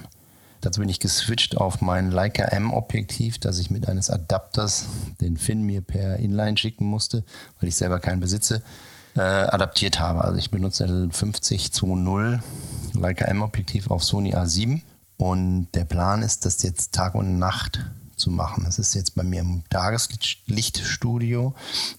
Dazu 0.61 0.81
bin 0.81 0.89
ich 0.89 0.99
geswitcht 0.99 1.55
auf 1.55 1.79
mein 1.79 2.11
Leica 2.11 2.43
M-Objektiv, 2.43 3.37
das 3.37 3.59
ich 3.59 3.69
mit 3.69 3.87
eines 3.87 4.09
Adapters, 4.09 4.87
den 5.21 5.37
Finn 5.37 5.61
mir 5.61 5.81
per 5.81 6.17
Inline 6.17 6.57
schicken 6.57 6.85
musste, 6.85 7.23
weil 7.59 7.69
ich 7.69 7.75
selber 7.75 7.99
keinen 7.99 8.19
besitze, 8.19 8.61
äh, 9.15 9.21
adaptiert 9.21 9.99
habe. 9.99 10.23
Also 10.23 10.37
ich 10.37 10.51
benutze 10.51 10.85
ein 10.85 11.11
50 11.11 11.71
zu 11.71 11.87
0 11.95 12.41
Leica 12.93 13.25
M-Objektiv 13.25 13.91
auf 13.91 14.03
Sony 14.03 14.35
A7 14.35 14.81
und 15.17 15.67
der 15.73 15.85
Plan 15.85 16.21
ist, 16.21 16.45
das 16.45 16.61
jetzt 16.63 16.93
Tag 16.93 17.15
und 17.15 17.39
Nacht 17.39 17.79
zu 18.15 18.29
machen. 18.31 18.63
Das 18.65 18.79
ist 18.79 18.93
jetzt 18.95 19.15
bei 19.15 19.23
mir 19.23 19.41
im 19.41 19.63
Tageslichtstudio, 19.69 21.53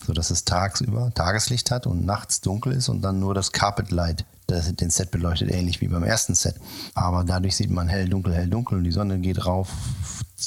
sodass 0.07 0.31
es 0.31 0.45
tagsüber 0.45 1.13
Tageslicht 1.15 1.71
hat 1.71 1.87
und 1.87 2.05
nachts 2.05 2.41
dunkel 2.41 2.73
ist 2.73 2.89
und 2.89 3.03
dann 3.03 3.21
nur 3.21 3.35
das 3.35 3.53
Carpet 3.53 3.91
Light 3.91 4.25
das 4.51 4.75
den 4.75 4.91
Set 4.91 5.11
beleuchtet, 5.11 5.51
ähnlich 5.51 5.81
wie 5.81 5.89
beim 5.89 6.03
ersten 6.03 6.35
Set. 6.35 6.57
Aber 6.95 7.25
dadurch 7.25 7.57
sieht 7.57 7.71
man 7.71 7.89
hell, 7.89 8.09
dunkel, 8.09 8.35
hell, 8.35 8.49
dunkel 8.49 8.79
und 8.79 8.85
die 8.85 8.93
Sonne 8.93 9.19
geht 9.19 9.47
rauf 9.47 9.69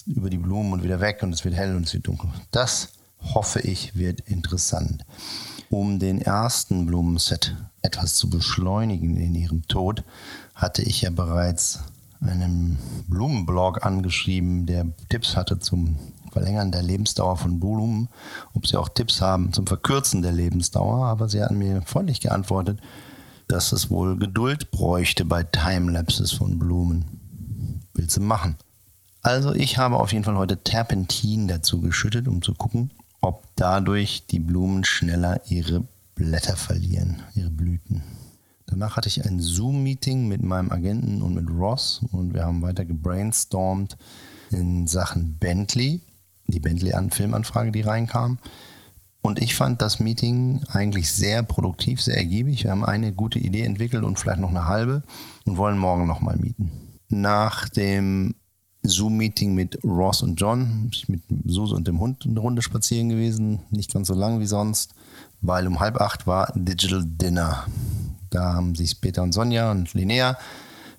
über 0.07 0.29
die 0.29 0.37
Blumen 0.37 0.73
und 0.73 0.83
wieder 0.83 0.99
weg 0.99 1.19
und 1.23 1.33
es 1.33 1.45
wird 1.45 1.55
hell 1.55 1.75
und 1.75 1.87
es 1.87 1.93
wird 1.93 2.07
dunkel. 2.07 2.29
Das 2.51 2.89
hoffe 3.33 3.61
ich 3.61 3.95
wird 3.95 4.19
interessant. 4.21 5.05
Um 5.73 5.97
den 5.97 6.21
ersten 6.21 6.85
Blumenset 6.85 7.55
etwas 7.81 8.13
zu 8.13 8.29
beschleunigen 8.29 9.17
in 9.17 9.33
ihrem 9.33 9.67
Tod, 9.67 10.03
hatte 10.53 10.83
ich 10.83 11.01
ja 11.01 11.09
bereits 11.09 11.79
einen 12.21 12.77
Blumenblog 13.07 13.83
angeschrieben, 13.83 14.67
der 14.67 14.85
Tipps 15.09 15.35
hatte 15.35 15.57
zum 15.57 15.97
Verlängern 16.31 16.71
der 16.71 16.83
Lebensdauer 16.83 17.37
von 17.37 17.59
Blumen, 17.59 18.07
ob 18.53 18.67
sie 18.67 18.77
auch 18.77 18.87
Tipps 18.87 19.19
haben 19.19 19.51
zum 19.51 19.65
Verkürzen 19.65 20.21
der 20.21 20.31
Lebensdauer, 20.31 21.07
aber 21.07 21.27
sie 21.27 21.41
hatten 21.41 21.57
mir 21.57 21.81
freundlich 21.81 22.21
geantwortet, 22.21 22.79
dass 23.47 23.71
es 23.71 23.89
wohl 23.89 24.15
Geduld 24.19 24.69
bräuchte 24.69 25.25
bei 25.25 25.41
Timelapses 25.41 26.33
von 26.33 26.59
Blumen. 26.59 27.81
Willst 27.95 28.17
du 28.17 28.21
machen? 28.21 28.57
Also 29.23 29.55
ich 29.55 29.79
habe 29.79 29.97
auf 29.97 30.13
jeden 30.13 30.23
Fall 30.23 30.37
heute 30.37 30.57
Terpentin 30.57 31.47
dazu 31.47 31.81
geschüttet, 31.81 32.27
um 32.27 32.43
zu 32.43 32.53
gucken, 32.53 32.91
ob 33.23 33.43
dadurch 33.55 34.27
die 34.27 34.39
Blumen 34.39 34.83
schneller 34.83 35.39
ihre 35.47 35.87
Blätter 36.13 36.57
verlieren, 36.57 37.23
ihre 37.35 37.49
Blüten. 37.49 38.03
Danach 38.65 38.97
hatte 38.97 39.07
ich 39.07 39.25
ein 39.25 39.39
Zoom-Meeting 39.39 40.27
mit 40.27 40.43
meinem 40.43 40.71
Agenten 40.71 41.21
und 41.21 41.33
mit 41.33 41.49
Ross 41.49 42.01
und 42.11 42.33
wir 42.33 42.43
haben 42.43 42.61
weiter 42.61 42.83
gebrainstormt 42.83 43.97
in 44.51 44.87
Sachen 44.87 45.37
Bentley, 45.37 46.01
die 46.47 46.59
Bentley-Filmanfrage, 46.59 47.71
die 47.71 47.81
reinkam. 47.81 48.39
Und 49.21 49.41
ich 49.41 49.55
fand 49.55 49.81
das 49.81 50.01
Meeting 50.01 50.61
eigentlich 50.67 51.09
sehr 51.09 51.43
produktiv, 51.43 52.01
sehr 52.01 52.17
ergiebig. 52.17 52.65
Wir 52.65 52.71
haben 52.71 52.83
eine 52.83 53.13
gute 53.13 53.39
Idee 53.39 53.61
entwickelt 53.61 54.03
und 54.03 54.19
vielleicht 54.19 54.41
noch 54.41 54.49
eine 54.49 54.67
halbe 54.67 55.01
und 55.45 55.55
wollen 55.55 55.77
morgen 55.77 56.07
nochmal 56.07 56.35
mieten. 56.35 56.71
Nach 57.07 57.69
dem 57.69 58.35
Zoom-Meeting 58.83 59.55
mit 59.55 59.83
Ross 59.83 60.21
und 60.21 60.39
John 60.39 60.89
ich 60.91 61.09
mit 61.09 61.21
Suse 61.45 61.73
und 61.75 61.87
dem 61.87 61.99
Hund 61.99 62.25
eine 62.25 62.39
Runde 62.39 62.61
spazieren 62.61 63.09
gewesen. 63.09 63.59
Nicht 63.71 63.93
ganz 63.93 64.07
so 64.07 64.13
lang 64.13 64.39
wie 64.39 64.45
sonst, 64.45 64.93
weil 65.41 65.67
um 65.67 65.79
halb 65.79 65.99
acht 65.99 66.27
war 66.27 66.51
Digital 66.55 67.03
Dinner. 67.05 67.65
Da 68.29 68.53
haben 68.53 68.75
sich 68.75 68.99
Peter 68.99 69.23
und 69.23 69.31
Sonja 69.31 69.71
und 69.71 69.93
Linnea, 69.93 70.37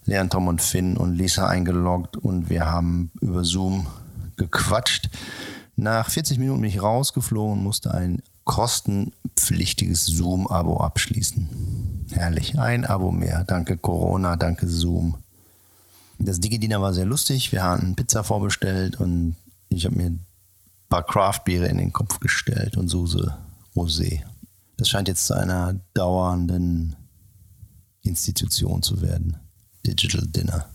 Leon, 0.07 0.31
Tom 0.31 0.49
und 0.49 0.63
Finn 0.63 0.97
und 0.97 1.15
Lisa 1.15 1.47
eingeloggt 1.47 2.17
und 2.17 2.49
wir 2.49 2.67
haben 2.67 3.11
über 3.21 3.45
Zoom 3.45 3.87
gequatscht. 4.37 5.11
Nach 5.77 6.09
40 6.09 6.39
Minuten 6.39 6.61
bin 6.61 6.71
ich 6.71 6.83
rausgeflogen 6.83 7.59
und 7.59 7.65
musste 7.65 7.93
ein 7.93 8.23
kostenpflichtiges 8.45 10.07
Zoom-Abo 10.07 10.79
abschließen. 10.79 12.07
Herrlich, 12.13 12.59
ein 12.59 12.85
Abo 12.85 13.11
mehr. 13.11 13.45
Danke 13.45 13.77
Corona, 13.77 14.37
danke 14.37 14.69
Zoom. 14.69 15.17
Das 16.19 16.41
Digi-Dinner 16.41 16.81
war 16.81 16.93
sehr 16.93 17.07
lustig. 17.07 17.53
Wir 17.53 17.63
haben 17.63 17.97
Pizza 17.97 18.25
vorbestellt 18.25 19.01
und 19.01 19.37
ich 19.69 19.85
habe 19.85 19.97
mir 19.97 20.07
ein 20.07 20.27
paar 20.89 21.05
Craft-Biere 21.05 21.67
in 21.67 21.79
den 21.79 21.93
Kopf 21.93 22.21
gestellt 22.21 22.77
und 22.77 22.89
Suse 22.89 23.37
Rosé. 23.75 24.23
Das 24.77 24.89
scheint 24.89 25.09
jetzt 25.09 25.27
zu 25.27 25.35
einer 25.35 25.81
dauernden 25.95 26.97
Institution 28.03 28.83
zu 28.83 29.01
werden. 29.03 29.37
Digital 29.87 30.27
Dinner. 30.27 30.67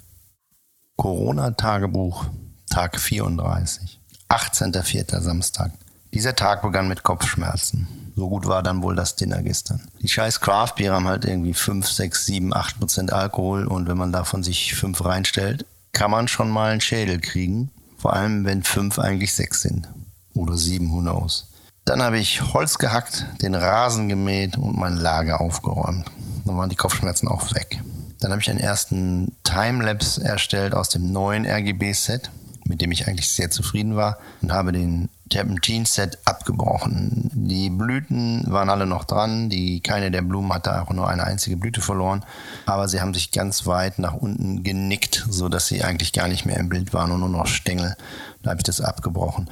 Corona-Tagebuch, 0.98 2.26
Tag 2.70 3.00
34. 3.00 4.00
18.04. 4.30 5.22
Samstag. 5.22 5.72
Dieser 6.14 6.36
Tag 6.36 6.64
begann 6.64 6.88
mit 6.88 7.04
Kopfschmerzen. 7.04 7.88
So 8.16 8.30
gut 8.30 8.48
war 8.48 8.64
dann 8.64 8.82
wohl 8.82 8.96
das 8.96 9.16
Dinner 9.16 9.42
gestern. 9.44 9.88
Die 10.02 10.08
scheiß 10.08 10.42
Craft 10.42 10.74
Beer 10.78 10.94
haben 10.94 11.08
halt 11.08 11.24
irgendwie 11.24 11.54
5, 11.54 11.88
6, 11.88 12.26
7, 12.26 12.54
8 12.54 12.80
Prozent 12.80 13.14
Alkohol 13.14 13.66
und 13.66 13.88
wenn 13.88 13.98
man 13.98 14.12
davon 14.12 14.44
sich 14.44 14.74
5 14.74 15.06
reinstellt, 15.06 15.66
kann 15.92 16.12
man 16.12 16.28
schon 16.28 16.50
mal 16.50 16.72
einen 16.72 16.82
Schädel 16.82 17.20
kriegen. 17.20 17.70
Vor 17.98 18.14
allem, 18.14 18.44
wenn 18.46 18.64
5 18.64 18.98
eigentlich 18.98 19.34
6 19.34 19.62
sind. 19.62 19.88
Oder 20.34 20.58
7, 20.58 20.92
who 20.92 21.02
knows. 21.02 21.48
Dann 21.86 22.02
habe 22.02 22.18
ich 22.18 22.54
Holz 22.54 22.78
gehackt, 22.78 23.26
den 23.42 23.56
Rasen 23.56 24.10
gemäht 24.10 24.58
und 24.58 24.78
mein 24.78 24.96
Lager 24.96 25.42
aufgeräumt. 25.42 26.06
Dann 26.46 26.58
waren 26.58 26.70
die 26.70 26.76
Kopfschmerzen 26.76 27.28
auch 27.28 27.54
weg. 27.54 27.82
Dann 28.20 28.32
habe 28.32 28.42
ich 28.42 28.50
einen 28.50 28.60
ersten 28.60 29.36
Timelapse 29.44 30.24
erstellt 30.24 30.74
aus 30.74 30.90
dem 30.90 31.12
neuen 31.12 31.46
RGB-Set 31.46 32.32
mit 32.70 32.82
dem 32.82 32.92
ich 32.92 33.08
eigentlich 33.08 33.30
sehr 33.30 33.50
zufrieden 33.50 33.96
war 33.96 34.20
und 34.42 34.54
habe 34.54 34.72
den 34.72 35.10
Terpentin-Set 35.30 36.20
abgebrochen. 36.26 37.32
Die 37.34 37.70
Blüten 37.70 38.44
waren 38.48 38.70
alle 38.70 38.86
noch 38.86 39.06
dran, 39.06 39.50
die, 39.50 39.82
keine 39.82 40.12
der 40.12 40.22
Blumen 40.22 40.54
hatte 40.54 40.82
auch 40.82 40.92
nur 40.92 41.10
eine 41.10 41.24
einzige 41.24 41.58
Blüte 41.58 41.82
verloren, 41.82 42.24
aber 42.68 42.88
sie 42.88 43.02
haben 43.02 43.14
sich 43.14 43.32
ganz 43.32 43.66
weit 43.66 43.98
nach 43.98 44.14
unten 44.14 44.64
genickt, 44.64 45.26
sodass 45.30 45.68
sie 45.68 45.84
eigentlich 45.84 46.14
gar 46.14 46.28
nicht 46.28 46.46
mehr 46.46 46.58
im 46.58 46.70
Bild 46.70 46.94
waren 46.94 47.12
und 47.12 47.20
nur 47.20 47.30
noch 47.30 47.48
Stängel. 47.48 47.98
Da 48.44 48.52
habe 48.52 48.60
ich 48.60 48.66
das 48.66 48.82
abgebrochen. 48.82 49.50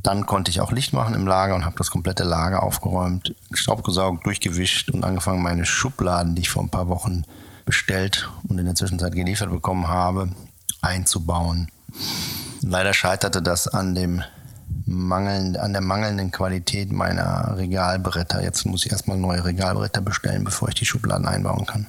Dann 0.00 0.26
konnte 0.26 0.50
ich 0.50 0.60
auch 0.60 0.72
Licht 0.72 0.92
machen 0.92 1.14
im 1.14 1.26
Lager 1.26 1.54
und 1.54 1.64
habe 1.64 1.78
das 1.78 1.90
komplette 1.90 2.24
Lager 2.24 2.62
aufgeräumt, 2.64 3.34
staubgesaugt, 3.52 4.26
durchgewischt 4.26 4.90
und 4.90 5.04
angefangen, 5.04 5.42
meine 5.42 5.64
Schubladen, 5.64 6.34
die 6.34 6.42
ich 6.42 6.50
vor 6.50 6.62
ein 6.62 6.70
paar 6.70 6.88
Wochen 6.88 7.24
bestellt 7.64 8.28
und 8.48 8.58
in 8.58 8.64
der 8.64 8.74
Zwischenzeit 8.74 9.12
geliefert 9.12 9.50
bekommen 9.50 9.88
habe, 9.88 10.30
einzubauen. 10.80 11.70
Leider 12.62 12.92
scheiterte 12.92 13.42
das 13.42 13.68
an 13.68 13.94
dem 13.94 14.22
mangeln, 14.84 15.56
an 15.56 15.72
der 15.72 15.82
mangelnden 15.82 16.30
Qualität 16.30 16.92
meiner 16.92 17.56
Regalbretter. 17.56 18.42
Jetzt 18.42 18.64
muss 18.66 18.84
ich 18.84 18.92
erstmal 18.92 19.16
neue 19.16 19.44
Regalbretter 19.44 20.00
bestellen, 20.00 20.44
bevor 20.44 20.68
ich 20.68 20.74
die 20.74 20.86
Schubladen 20.86 21.26
einbauen 21.26 21.66
kann. 21.66 21.86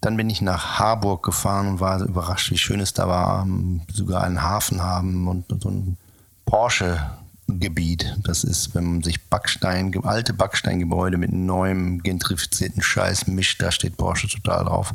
Dann 0.00 0.16
bin 0.16 0.30
ich 0.30 0.40
nach 0.40 0.78
Harburg 0.78 1.24
gefahren 1.24 1.68
und 1.68 1.80
war 1.80 2.00
überrascht, 2.00 2.50
wie 2.50 2.58
schön 2.58 2.80
es 2.80 2.92
da 2.92 3.08
war. 3.08 3.46
Sogar 3.92 4.24
einen 4.24 4.42
Hafen 4.42 4.82
haben 4.82 5.26
und, 5.26 5.50
und 5.50 5.62
so 5.62 5.70
ein 5.70 5.96
Porsche-Gebiet. 6.46 8.16
Das 8.22 8.44
ist, 8.44 8.74
wenn 8.74 8.84
man 8.84 9.02
sich 9.02 9.28
Backstein, 9.28 9.92
alte 10.04 10.34
Backsteingebäude 10.34 11.18
mit 11.18 11.32
neuem 11.32 12.00
gentrifizierten 12.02 12.80
Scheiß 12.80 13.26
mischt, 13.26 13.60
da 13.60 13.72
steht 13.72 13.96
Porsche 13.96 14.28
total 14.28 14.66
drauf. 14.66 14.94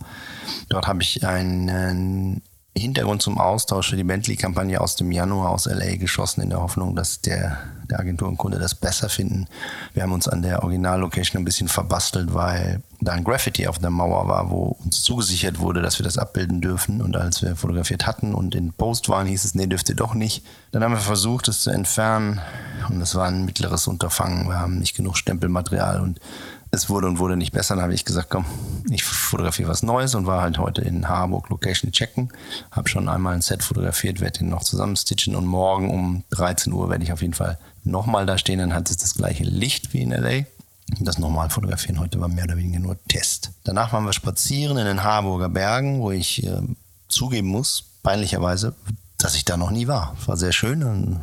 Dort 0.70 0.88
habe 0.88 1.02
ich 1.02 1.26
einen 1.26 2.42
Hintergrund 2.76 3.22
zum 3.22 3.38
Austausch 3.38 3.92
für 3.92 3.96
die 3.96 4.04
Bentley-Kampagne 4.04 4.82
aus 4.82 4.96
dem 4.96 5.12
Januar 5.12 5.52
aus 5.52 5.68
LA 5.68 5.98
geschossen, 5.98 6.42
in 6.42 6.50
der 6.50 6.62
Hoffnung, 6.62 6.96
dass 6.96 7.22
der, 7.22 7.58
der 7.90 8.00
Agenturenkunde 8.00 8.58
das 8.58 8.74
besser 8.74 9.10
finden. 9.10 9.46
Wir 9.94 10.04
haben 10.04 10.12
uns 10.12 10.28
an 10.28 10.42
der 10.42 10.64
Originallocation 10.64 11.42
ein 11.42 11.46
bisschen 11.46 11.68
verbastelt, 11.68 12.34
weil 12.34 12.82
da 13.00 13.12
ein 13.12 13.24
Graffiti 13.24 13.68
auf 13.68 13.78
der 13.78 13.92
Mauer 13.92 14.28
war, 14.28 14.50
wo 14.50 14.76
uns 14.84 15.04
zugesichert 15.04 15.60
wurde, 15.60 15.84
dass 15.84 16.00
wir 16.00 16.04
das 16.04 16.18
abbilden 16.18 16.62
dürfen. 16.62 17.02
Und 17.02 17.16
als 17.16 17.44
wir 17.44 17.56
fotografiert 17.56 18.08
hatten 18.08 18.34
und 18.34 18.56
in 18.56 18.74
Post 18.74 19.08
waren, 19.08 19.28
hieß 19.28 19.46
es, 19.46 19.54
nee, 19.54 19.68
dürft 19.68 19.90
ihr 19.90 19.96
doch 19.96 20.16
nicht. 20.16 20.44
Dann 20.72 20.84
haben 20.84 20.94
wir 20.94 21.00
versucht, 21.00 21.48
es 21.50 21.62
zu 21.62 21.70
entfernen. 21.70 22.42
Und 22.90 23.00
das 23.00 23.14
war 23.14 23.28
ein 23.28 23.46
mittleres 23.46 23.88
Unterfangen. 23.88 24.48
Wir 24.48 24.60
haben 24.60 24.80
nicht 24.80 24.96
genug 24.96 25.18
Stempelmaterial 25.18 26.02
und 26.02 26.20
es 26.74 26.90
wurde 26.90 27.08
und 27.08 27.20
wurde 27.20 27.38
nicht 27.38 27.52
besser. 27.52 27.76
Dann 27.76 27.84
habe 27.84 27.94
ich 27.94 28.04
gesagt, 28.04 28.32
komm, 28.32 28.46
ich 28.90 29.04
fotografiere 29.04 29.70
was 29.70 29.84
Neues 29.84 30.16
und 30.16 30.26
war 30.26 30.42
halt 30.42 30.58
heute 30.58 30.82
in 30.82 31.08
Harburg 31.08 31.50
Location 31.50 31.92
checken. 31.92 32.34
Habe 32.72 32.90
schon 32.90 33.08
einmal 33.08 33.36
ein 33.36 33.42
Set 33.42 33.62
fotografiert, 33.62 34.20
werde 34.22 34.40
den 34.40 34.50
noch 34.50 34.64
zusammenstitchen 34.64 35.36
und 35.36 35.46
morgen 35.46 35.92
um 35.92 36.24
13 36.32 36.74
Uhr 36.74 36.90
werde 36.90 37.04
ich 37.04 37.14
auf 37.14 37.22
jeden 37.22 37.36
Fall 37.36 37.60
nochmal 37.84 38.26
da 38.26 38.40
stehen. 38.40 38.58
Dann 38.58 38.74
hat 38.74 38.90
es 38.90 38.98
das 38.98 39.14
gleiche 39.14 39.44
Licht 39.44 39.94
wie 39.94 40.02
in 40.02 40.10
LA. 40.10 40.46
Das 41.00 41.20
normal 41.20 41.52
fotografieren 41.52 42.00
heute 42.00 42.20
war 42.20 42.28
mehr 42.28 42.46
oder 42.46 42.58
weniger 42.58 42.80
nur 42.80 42.98
Test. 43.08 43.52
Danach 43.64 43.94
waren 43.94 44.06
wir 44.06 44.14
spazieren 44.14 44.78
in 44.78 44.86
den 44.86 45.04
Harburger 45.04 45.50
Bergen, 45.50 46.02
wo 46.02 46.10
ich 46.10 46.44
äh, 46.44 46.60
zugeben 47.08 47.50
muss, 47.50 47.86
peinlicherweise, 48.02 48.74
dass 49.20 49.36
ich 49.36 49.46
da 49.46 49.58
noch 49.58 49.70
nie 49.70 49.88
war. 49.88 50.16
War 50.26 50.38
sehr 50.38 50.52
schön. 50.52 51.20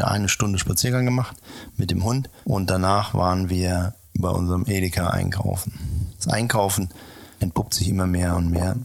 Eine 0.00 0.28
Stunde 0.28 0.58
Spaziergang 0.58 1.04
gemacht 1.04 1.36
mit 1.76 1.92
dem 1.92 2.02
Hund 2.02 2.28
und 2.44 2.68
danach 2.68 3.14
waren 3.14 3.48
wir 3.48 3.94
bei 4.18 4.28
unserem 4.28 4.66
Edeka 4.66 5.08
einkaufen. 5.08 5.72
Das 6.16 6.28
Einkaufen 6.28 6.90
entpuppt 7.40 7.74
sich 7.74 7.88
immer 7.88 8.06
mehr 8.06 8.36
und 8.36 8.50
mehr. 8.50 8.76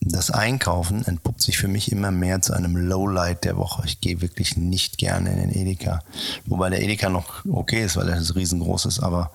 Das 0.00 0.30
Einkaufen 0.30 1.04
entpuppt 1.06 1.40
sich 1.40 1.58
für 1.58 1.68
mich 1.68 1.92
immer 1.92 2.10
mehr 2.10 2.42
zu 2.42 2.52
einem 2.52 2.76
Lowlight 2.76 3.44
der 3.44 3.56
Woche. 3.56 3.82
Ich 3.86 4.00
gehe 4.00 4.20
wirklich 4.20 4.56
nicht 4.56 4.98
gerne 4.98 5.32
in 5.32 5.38
den 5.38 5.54
Edeka. 5.54 6.00
Wobei 6.46 6.70
der 6.70 6.82
Edeka 6.82 7.08
noch 7.08 7.44
okay 7.50 7.84
ist, 7.84 7.96
weil 7.96 8.08
er 8.08 8.18
riesengroß 8.18 8.86
ist, 8.86 9.00
aber 9.00 9.30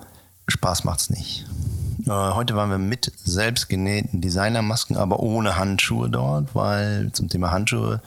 Spaß 0.46 0.84
macht's 0.84 1.10
nicht. 1.10 1.46
Äh, 2.06 2.10
heute 2.10 2.54
waren 2.54 2.70
wir 2.70 2.78
mit 2.78 3.12
selbstgenähten 3.24 4.20
Designermasken, 4.20 4.96
aber 4.96 5.20
ohne 5.20 5.56
Handschuhe 5.56 6.10
dort, 6.10 6.54
weil 6.54 7.12
zum 7.12 7.28
Thema 7.28 7.50
Handschuhe 7.50 8.00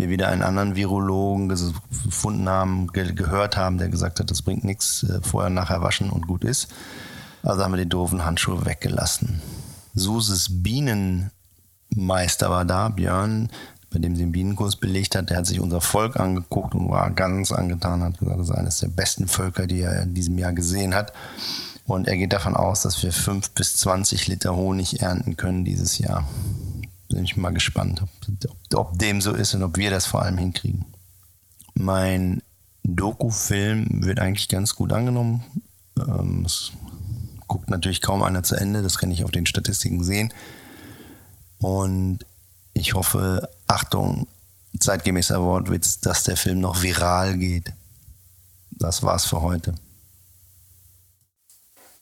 wir 0.00 0.08
wieder 0.08 0.28
einen 0.28 0.42
anderen 0.42 0.76
Virologen 0.76 1.48
gefunden 1.48 2.48
haben, 2.48 2.88
ge 2.88 3.12
gehört 3.12 3.58
haben, 3.58 3.76
der 3.76 3.90
gesagt 3.90 4.18
hat, 4.18 4.30
das 4.30 4.40
bringt 4.40 4.64
nichts, 4.64 5.02
äh, 5.02 5.20
vorher 5.22 5.50
nachher 5.50 5.82
waschen 5.82 6.08
und 6.08 6.26
gut 6.26 6.42
ist. 6.42 6.68
Also 7.42 7.62
haben 7.62 7.72
wir 7.72 7.84
die 7.84 7.88
doofen 7.88 8.24
Handschuhe 8.24 8.64
weggelassen. 8.64 9.42
Suses 9.94 10.48
Bienenmeister 10.62 12.50
war 12.50 12.64
da, 12.64 12.88
Björn, 12.88 13.50
bei 13.90 13.98
dem 13.98 14.16
sie 14.16 14.22
den 14.22 14.32
Bienenkurs 14.32 14.76
belegt 14.76 15.16
hat. 15.16 15.28
Der 15.28 15.36
hat 15.36 15.46
sich 15.46 15.60
unser 15.60 15.82
Volk 15.82 16.18
angeguckt 16.18 16.74
und 16.74 16.88
war 16.88 17.10
ganz 17.10 17.52
angetan, 17.52 18.02
hat 18.02 18.18
gesagt, 18.18 18.40
das 18.40 18.48
ist 18.48 18.54
eines 18.54 18.78
der 18.78 18.88
besten 18.88 19.28
Völker, 19.28 19.66
die 19.66 19.80
er 19.82 20.02
in 20.02 20.14
diesem 20.14 20.38
Jahr 20.38 20.52
gesehen 20.52 20.94
hat. 20.94 21.12
Und 21.86 22.08
er 22.08 22.16
geht 22.16 22.32
davon 22.32 22.56
aus, 22.56 22.82
dass 22.82 23.02
wir 23.02 23.12
fünf 23.12 23.50
bis 23.50 23.76
zwanzig 23.76 24.28
Liter 24.28 24.56
Honig 24.56 25.02
ernten 25.02 25.36
können 25.36 25.64
dieses 25.64 25.98
Jahr 25.98 26.26
bin 27.10 27.24
ich 27.24 27.36
mal 27.36 27.50
gespannt, 27.52 28.02
ob, 28.02 28.08
ob 28.74 28.98
dem 28.98 29.20
so 29.20 29.32
ist 29.32 29.54
und 29.54 29.62
ob 29.62 29.76
wir 29.76 29.90
das 29.90 30.06
vor 30.06 30.22
allem 30.22 30.38
hinkriegen. 30.38 30.86
Mein 31.74 32.42
Doku-Film 32.84 34.04
wird 34.04 34.20
eigentlich 34.20 34.48
ganz 34.48 34.74
gut 34.74 34.92
angenommen. 34.92 35.44
Ähm, 35.98 36.44
es 36.46 36.72
guckt 37.46 37.68
natürlich 37.68 38.00
kaum 38.00 38.22
einer 38.22 38.42
zu 38.42 38.54
Ende, 38.54 38.82
das 38.82 38.98
kann 38.98 39.10
ich 39.10 39.24
auf 39.24 39.30
den 39.30 39.46
Statistiken 39.46 40.02
sehen. 40.02 40.32
Und 41.58 42.24
ich 42.72 42.94
hoffe, 42.94 43.48
Achtung, 43.66 44.26
zeitgemäßer 44.78 45.42
Wortwitz, 45.42 46.00
dass 46.00 46.22
der 46.22 46.36
Film 46.36 46.60
noch 46.60 46.82
viral 46.82 47.36
geht. 47.36 47.72
Das 48.70 49.02
war's 49.02 49.26
für 49.26 49.42
heute. 49.42 49.74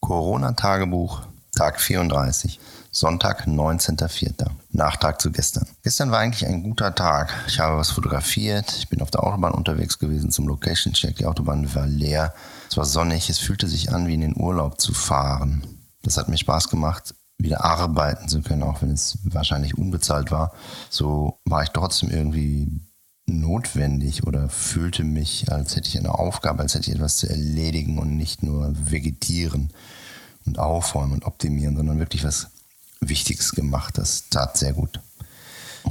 Corona-Tagebuch, 0.01 1.23
Tag 1.57 1.81
34. 1.81 2.61
Sonntag, 2.99 3.47
19.04. 3.47 4.47
Nachtrag 4.73 5.21
zu 5.21 5.31
gestern. 5.31 5.67
Gestern 5.83 6.11
war 6.11 6.19
eigentlich 6.19 6.47
ein 6.47 6.65
guter 6.65 6.95
Tag. 6.95 7.33
Ich 7.47 7.61
habe 7.61 7.77
was 7.77 7.91
fotografiert. 7.91 8.75
Ich 8.77 8.89
bin 8.89 9.01
auf 9.01 9.11
der 9.13 9.23
Autobahn 9.23 9.53
unterwegs 9.53 9.99
gewesen 9.99 10.33
zum 10.33 10.49
Location 10.49 10.93
Check. 10.93 11.17
Die 11.17 11.27
Autobahn 11.27 11.73
war 11.77 11.87
leer. 11.87 12.35
Es 12.69 12.77
war 12.77 12.85
sonnig. 12.85 13.31
Es 13.31 13.39
fühlte 13.39 13.69
sich 13.69 13.93
an, 13.93 14.09
wie 14.09 14.15
in 14.15 14.21
den 14.21 14.37
Urlaub 14.37 14.81
zu 14.81 14.95
fahren. 14.95 15.65
Das 16.03 16.17
hat 16.17 16.29
mir 16.29 16.39
Spaß 16.39 16.71
gemacht, 16.71 17.15
wieder 17.39 17.65
arbeiten 17.65 18.29
zu 18.29 18.43
können, 18.43 18.65
auch 18.65 18.83
wenn 18.83 18.91
es 18.91 19.19
wahrscheinlich 19.25 19.79
unbezahlt 19.79 20.33
war. 20.33 20.53
So 20.91 21.39
war 21.45 21.63
ich 21.63 21.71
trotzdem 21.71 22.11
irgendwie 22.11 22.69
notwendig 23.27 24.27
oder 24.27 24.49
fühlte 24.49 25.05
mich, 25.05 25.53
als 25.53 25.77
hätte 25.77 25.89
ich 25.89 25.99
eine 25.99 26.19
Aufgabe, 26.19 26.63
als 26.63 26.75
hätte 26.75 26.91
ich 26.91 26.97
etwas 26.97 27.19
zu 27.19 27.29
erledigen 27.29 27.99
und 27.99 28.17
nicht 28.17 28.43
nur 28.43 28.73
vegetieren 28.91 29.73
und 30.47 30.59
aufräumen 30.59 31.13
und 31.13 31.25
optimieren, 31.27 31.77
sondern 31.77 31.99
wirklich 31.99 32.25
was 32.25 32.49
Wichtiges 33.01 33.53
gemacht. 33.53 33.99
Das 33.99 34.29
tat 34.29 34.57
sehr 34.57 34.73
gut. 34.73 35.01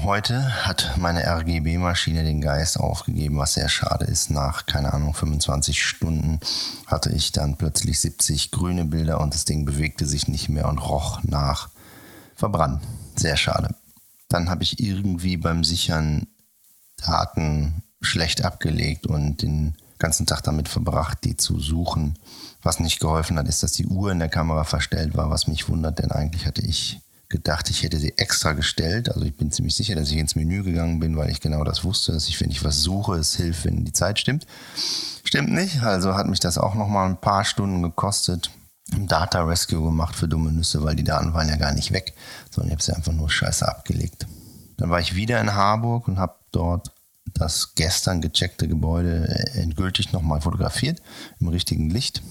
Heute 0.04 0.66
hat 0.66 0.96
meine 0.98 1.26
RGB-Maschine 1.26 2.24
den 2.24 2.42
Geist 2.42 2.80
aufgegeben, 2.80 3.38
was 3.38 3.54
sehr 3.54 3.70
schade 3.70 4.06
ist. 4.06 4.30
Nach, 4.30 4.66
keine 4.66 4.94
Ahnung, 4.94 5.14
25 5.14 5.82
Stunden 5.82 6.40
hatte 6.86 7.10
ich 7.10 7.32
dann 7.32 7.58
plötzlich 7.58 8.00
70 8.00 8.52
grüne 8.52 8.86
Bilder 8.86 9.20
und 9.22 9.34
das 9.34 9.46
Ding 9.46 9.66
bewegte 9.66 10.06
sich 10.06 10.28
nicht 10.28 10.50
mehr 10.50 10.68
und 10.68 10.78
roch 10.78 11.24
nach 11.24 11.70
verbrannt. 12.36 12.84
Sehr 13.16 13.38
schade. 13.38 13.74
Dann 14.30 14.50
habe 14.50 14.64
ich 14.64 14.80
irgendwie 14.80 15.38
beim 15.38 15.64
Sichern 15.64 16.28
Daten 16.98 17.82
schlecht 18.02 18.46
abgelegt 18.46 19.08
und 19.08 19.42
den 19.42 19.76
ganzen 20.00 20.26
Tag 20.26 20.42
damit 20.44 20.68
verbracht, 20.68 21.20
die 21.24 21.38
zu 21.38 21.60
suchen. 21.60 22.18
Was 22.62 22.80
nicht 22.80 23.00
geholfen 23.00 23.38
hat, 23.38 23.48
ist, 23.48 23.64
dass 23.64 23.72
die 23.72 23.88
Uhr 23.88 24.12
in 24.12 24.20
der 24.20 24.30
Kamera 24.30 24.64
verstellt 24.64 25.16
war, 25.16 25.30
was 25.30 25.48
mich 25.48 25.70
wundert, 25.70 26.00
denn 26.00 26.12
eigentlich 26.12 26.46
hatte 26.46 26.62
ich 26.62 27.00
gedacht, 27.30 27.70
ich 27.70 27.84
hätte 27.84 27.98
sie 27.98 28.18
extra 28.18 28.54
gestellt. 28.54 29.10
Also 29.10 29.26
ich 29.26 29.36
bin 29.36 29.52
ziemlich 29.52 29.76
sicher, 29.76 29.96
dass 29.96 30.12
ich 30.12 30.18
ins 30.18 30.36
Menü 30.36 30.64
gegangen 30.64 31.00
bin, 31.00 31.18
weil 31.18 31.30
ich 31.30 31.42
genau 31.42 31.64
das 31.64 31.84
wusste, 31.84 32.14
dass 32.14 32.28
ich, 32.28 32.40
wenn 32.40 32.50
ich 32.50 32.64
was 32.64 32.82
suche, 32.82 33.16
es 33.16 33.36
hilft, 33.36 33.66
wenn 33.66 33.86
die 33.86 33.94
Zeit 33.94 34.20
stimmt. 34.20 34.46
Stimmt 35.24 35.52
nicht, 35.52 35.82
also 35.82 36.16
hat 36.16 36.28
mich 36.28 36.40
das 36.40 36.58
auch 36.58 36.74
nochmal 36.74 37.08
ein 37.08 37.20
paar 37.20 37.44
Stunden 37.44 37.82
gekostet. 37.82 38.50
Data 38.90 39.44
Rescue 39.44 39.84
gemacht 39.84 40.16
für 40.16 40.30
dumme 40.30 40.52
Nüsse, 40.54 40.82
weil 40.84 40.96
die 40.96 41.04
Daten 41.04 41.34
waren 41.34 41.50
ja 41.50 41.58
gar 41.58 41.74
nicht 41.74 41.92
weg, 41.92 42.14
sondern 42.50 42.70
ich 42.70 42.74
habe 42.74 42.84
sie 42.84 42.96
einfach 42.96 43.12
nur 43.12 43.30
scheiße 43.30 43.68
abgelegt. 43.68 44.26
Dann 44.78 44.90
war 44.90 45.02
ich 45.02 45.16
wieder 45.16 45.42
in 45.42 45.54
Harburg 45.54 46.08
und 46.08 46.20
habe 46.20 46.36
dort 46.52 46.92
das 47.34 47.76
gestern 47.76 48.22
gecheckte 48.22 48.68
Gebäude 48.68 49.28
endgültig 49.54 50.12
nochmal 50.12 50.42
fotografiert 50.42 51.02
im 51.40 51.48
richtigen 51.48 51.90
Licht. 51.90 52.22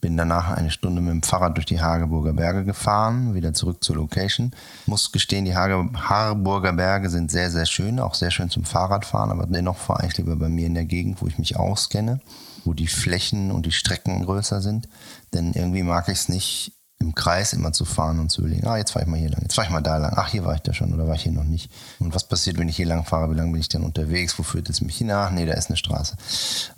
Bin 0.00 0.16
danach 0.16 0.50
eine 0.50 0.70
Stunde 0.70 1.02
mit 1.02 1.10
dem 1.10 1.22
Fahrrad 1.22 1.56
durch 1.56 1.66
die 1.66 1.80
Hageburger 1.80 2.32
Berge 2.32 2.64
gefahren, 2.64 3.34
wieder 3.34 3.52
zurück 3.52 3.84
zur 3.84 3.96
Location. 3.96 4.52
Muss 4.86 5.12
gestehen, 5.12 5.44
die 5.44 5.54
Hage, 5.54 5.90
Harburger 5.94 6.72
Berge 6.72 7.10
sind 7.10 7.30
sehr, 7.30 7.50
sehr 7.50 7.66
schön, 7.66 7.98
auch 7.98 8.14
sehr 8.14 8.30
schön 8.30 8.48
zum 8.48 8.64
Fahrradfahren, 8.64 9.30
aber 9.30 9.46
dennoch 9.46 9.76
fahre 9.76 10.06
ich 10.06 10.16
lieber 10.16 10.36
bei 10.36 10.48
mir 10.48 10.66
in 10.66 10.74
der 10.74 10.86
Gegend, 10.86 11.20
wo 11.20 11.26
ich 11.26 11.38
mich 11.38 11.56
auskenne, 11.56 12.20
wo 12.64 12.72
die 12.72 12.86
Flächen 12.86 13.50
und 13.50 13.66
die 13.66 13.72
Strecken 13.72 14.24
größer 14.24 14.62
sind. 14.62 14.88
Denn 15.34 15.52
irgendwie 15.52 15.82
mag 15.82 16.08
ich 16.08 16.14
es 16.14 16.28
nicht, 16.30 16.79
im 17.10 17.14
Kreis 17.16 17.52
immer 17.52 17.72
zu 17.72 17.84
fahren 17.84 18.20
und 18.20 18.30
zu 18.30 18.42
überlegen, 18.42 18.66
ah, 18.66 18.76
jetzt 18.76 18.92
fahre 18.92 19.04
ich 19.04 19.10
mal 19.10 19.18
hier 19.18 19.30
lang, 19.30 19.42
jetzt 19.42 19.54
fahre 19.54 19.66
ich 19.66 19.72
mal 19.72 19.80
da 19.80 19.96
lang, 19.96 20.12
ach, 20.16 20.28
hier 20.28 20.44
war 20.44 20.54
ich 20.54 20.60
da 20.60 20.72
schon 20.72 20.94
oder 20.94 21.08
war 21.08 21.16
ich 21.16 21.22
hier 21.22 21.32
noch 21.32 21.44
nicht. 21.44 21.70
Und 21.98 22.14
was 22.14 22.28
passiert, 22.28 22.58
wenn 22.58 22.68
ich 22.68 22.76
hier 22.76 22.86
lang 22.86 23.04
fahre, 23.04 23.30
wie 23.30 23.36
lange 23.36 23.50
bin 23.50 23.60
ich 23.60 23.68
denn 23.68 23.82
unterwegs, 23.82 24.38
wo 24.38 24.44
führt 24.44 24.70
es 24.70 24.80
mich 24.80 24.96
hin? 24.96 25.10
Ach, 25.10 25.30
nee, 25.30 25.44
da 25.44 25.54
ist 25.54 25.68
eine 25.68 25.76
Straße. 25.76 26.16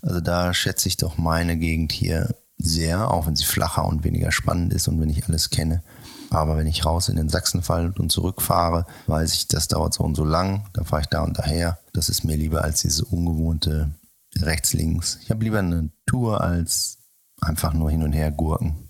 Also 0.01 0.21
da 0.21 0.55
schätze 0.55 0.89
ich 0.89 0.97
doch 0.97 1.19
meine 1.19 1.57
Gegend 1.59 1.93
hier 1.93 2.35
sehr, 2.57 3.11
auch 3.11 3.27
wenn 3.27 3.37
sie 3.37 3.45
flacher 3.45 3.85
und 3.85 4.05
weniger 4.05 4.33
spannend 4.33 4.73
ist 4.73 4.89
und 4.89 5.01
wenn 5.01 5.11
ich 5.11 5.27
alles 5.27 5.51
kenne. 5.51 5.83
Aber 6.31 6.57
wenn 6.57 6.67
ich 6.67 6.87
raus 6.87 7.11
in 7.11 7.17
den 7.17 7.29
Sachsenwald 7.29 8.01
und 8.01 8.11
zurückfahre, 8.11 8.87
weiß 9.07 9.35
ich, 9.35 9.49
das 9.49 9.69
dauert 9.69 9.93
so 9.93 10.03
und 10.03 10.15
so 10.15 10.25
lang, 10.25 10.67
da 10.73 10.85
fahre 10.85 11.03
ich 11.03 11.09
da 11.09 11.23
und 11.23 11.39
daher. 11.39 11.79
Das 11.93 12.09
ist 12.09 12.25
mir 12.25 12.37
lieber 12.37 12.65
als 12.65 12.81
diese 12.81 13.05
ungewohnte 13.05 13.91
rechts-links. 14.39 15.19
Ich 15.23 15.31
habe 15.31 15.45
lieber 15.45 15.59
eine 15.59 15.91
Tour 16.07 16.41
als 16.41 16.99
einfach 17.43 17.75
nur 17.75 17.91
hin 17.91 18.03
und 18.03 18.13
her 18.13 18.31
gurken. 18.31 18.82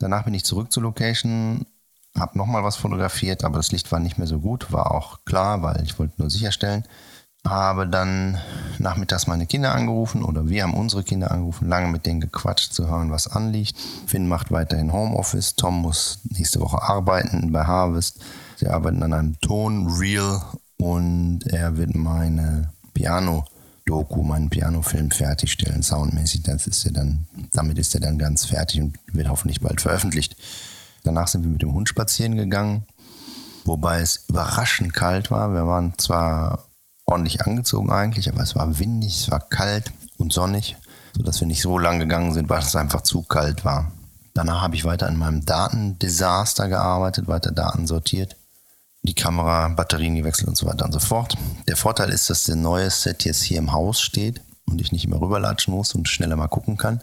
Danach 0.00 0.24
bin 0.24 0.34
ich 0.34 0.44
zurück 0.44 0.72
zur 0.72 0.82
Location, 0.82 1.66
habe 2.18 2.36
nochmal 2.36 2.64
was 2.64 2.76
fotografiert, 2.76 3.44
aber 3.44 3.58
das 3.58 3.70
Licht 3.70 3.92
war 3.92 4.00
nicht 4.00 4.18
mehr 4.18 4.26
so 4.26 4.40
gut, 4.40 4.72
war 4.72 4.90
auch 4.90 5.24
klar, 5.24 5.62
weil 5.62 5.82
ich 5.84 5.98
wollte 5.98 6.14
nur 6.16 6.30
sicherstellen. 6.30 6.84
Habe 7.46 7.86
dann 7.86 8.38
nachmittags 8.78 9.26
meine 9.26 9.46
Kinder 9.46 9.74
angerufen 9.74 10.24
oder 10.24 10.48
wir 10.48 10.62
haben 10.62 10.74
unsere 10.74 11.04
Kinder 11.04 11.30
angerufen, 11.30 11.68
lange 11.68 11.88
mit 11.88 12.04
denen 12.04 12.20
gequatscht, 12.20 12.72
zu 12.72 12.88
hören, 12.88 13.10
was 13.10 13.28
anliegt. 13.28 13.78
Finn 14.06 14.26
macht 14.26 14.50
weiterhin 14.50 14.92
Homeoffice, 14.92 15.54
Tom 15.54 15.80
muss 15.80 16.20
nächste 16.24 16.60
Woche 16.60 16.82
arbeiten 16.82 17.52
bei 17.52 17.64
Harvest. 17.64 18.20
Sie 18.56 18.68
arbeiten 18.68 19.02
an 19.02 19.12
einem 19.12 19.40
Ton-Reel 19.40 20.40
und 20.76 21.46
er 21.46 21.76
wird 21.76 21.94
meine 21.94 22.72
Piano- 22.92 23.44
Doku, 23.90 24.22
meinen 24.22 24.50
Pianofilm 24.50 25.10
fertigstellen, 25.10 25.82
soundmäßig. 25.82 26.44
Das 26.44 26.68
ist 26.68 26.86
er 26.86 26.92
dann, 26.92 27.26
damit 27.52 27.76
ist 27.76 27.92
er 27.92 28.00
dann 28.00 28.18
ganz 28.18 28.46
fertig 28.46 28.80
und 28.80 28.96
wird 29.12 29.28
hoffentlich 29.28 29.60
bald 29.60 29.80
veröffentlicht. 29.80 30.36
Danach 31.02 31.26
sind 31.26 31.42
wir 31.42 31.50
mit 31.50 31.62
dem 31.62 31.74
Hund 31.74 31.88
spazieren 31.88 32.36
gegangen, 32.36 32.84
wobei 33.64 34.00
es 34.00 34.26
überraschend 34.28 34.94
kalt 34.94 35.32
war. 35.32 35.52
Wir 35.52 35.66
waren 35.66 35.94
zwar 35.98 36.66
ordentlich 37.04 37.44
angezogen 37.44 37.90
eigentlich, 37.90 38.28
aber 38.30 38.42
es 38.42 38.54
war 38.54 38.78
windig, 38.78 39.22
es 39.22 39.30
war 39.32 39.40
kalt 39.40 39.90
und 40.18 40.32
sonnig, 40.32 40.76
sodass 41.16 41.40
wir 41.40 41.48
nicht 41.48 41.62
so 41.62 41.76
lang 41.76 41.98
gegangen 41.98 42.32
sind, 42.32 42.48
weil 42.48 42.60
es 42.60 42.76
einfach 42.76 43.00
zu 43.00 43.22
kalt 43.22 43.64
war. 43.64 43.90
Danach 44.34 44.60
habe 44.60 44.76
ich 44.76 44.84
weiter 44.84 45.08
an 45.08 45.16
meinem 45.16 45.44
Datendesaster 45.44 46.68
gearbeitet, 46.68 47.26
weiter 47.26 47.50
Daten 47.50 47.88
sortiert, 47.88 48.36
die 49.02 49.14
Kamera, 49.14 49.68
Batterien 49.68 50.16
gewechselt 50.16 50.48
und 50.48 50.56
so 50.56 50.66
weiter 50.66 50.84
und 50.84 50.92
so 50.92 51.00
fort. 51.00 51.36
Der 51.68 51.76
Vorteil 51.76 52.10
ist, 52.10 52.28
dass 52.28 52.44
der 52.44 52.56
neue 52.56 52.90
Set 52.90 53.24
jetzt 53.24 53.42
hier 53.42 53.58
im 53.58 53.72
Haus 53.72 54.00
steht 54.00 54.40
und 54.66 54.80
ich 54.80 54.92
nicht 54.92 55.04
immer 55.04 55.20
rüberlatschen 55.20 55.74
muss 55.74 55.94
und 55.94 56.08
schneller 56.08 56.36
mal 56.36 56.48
gucken 56.48 56.76
kann. 56.76 57.00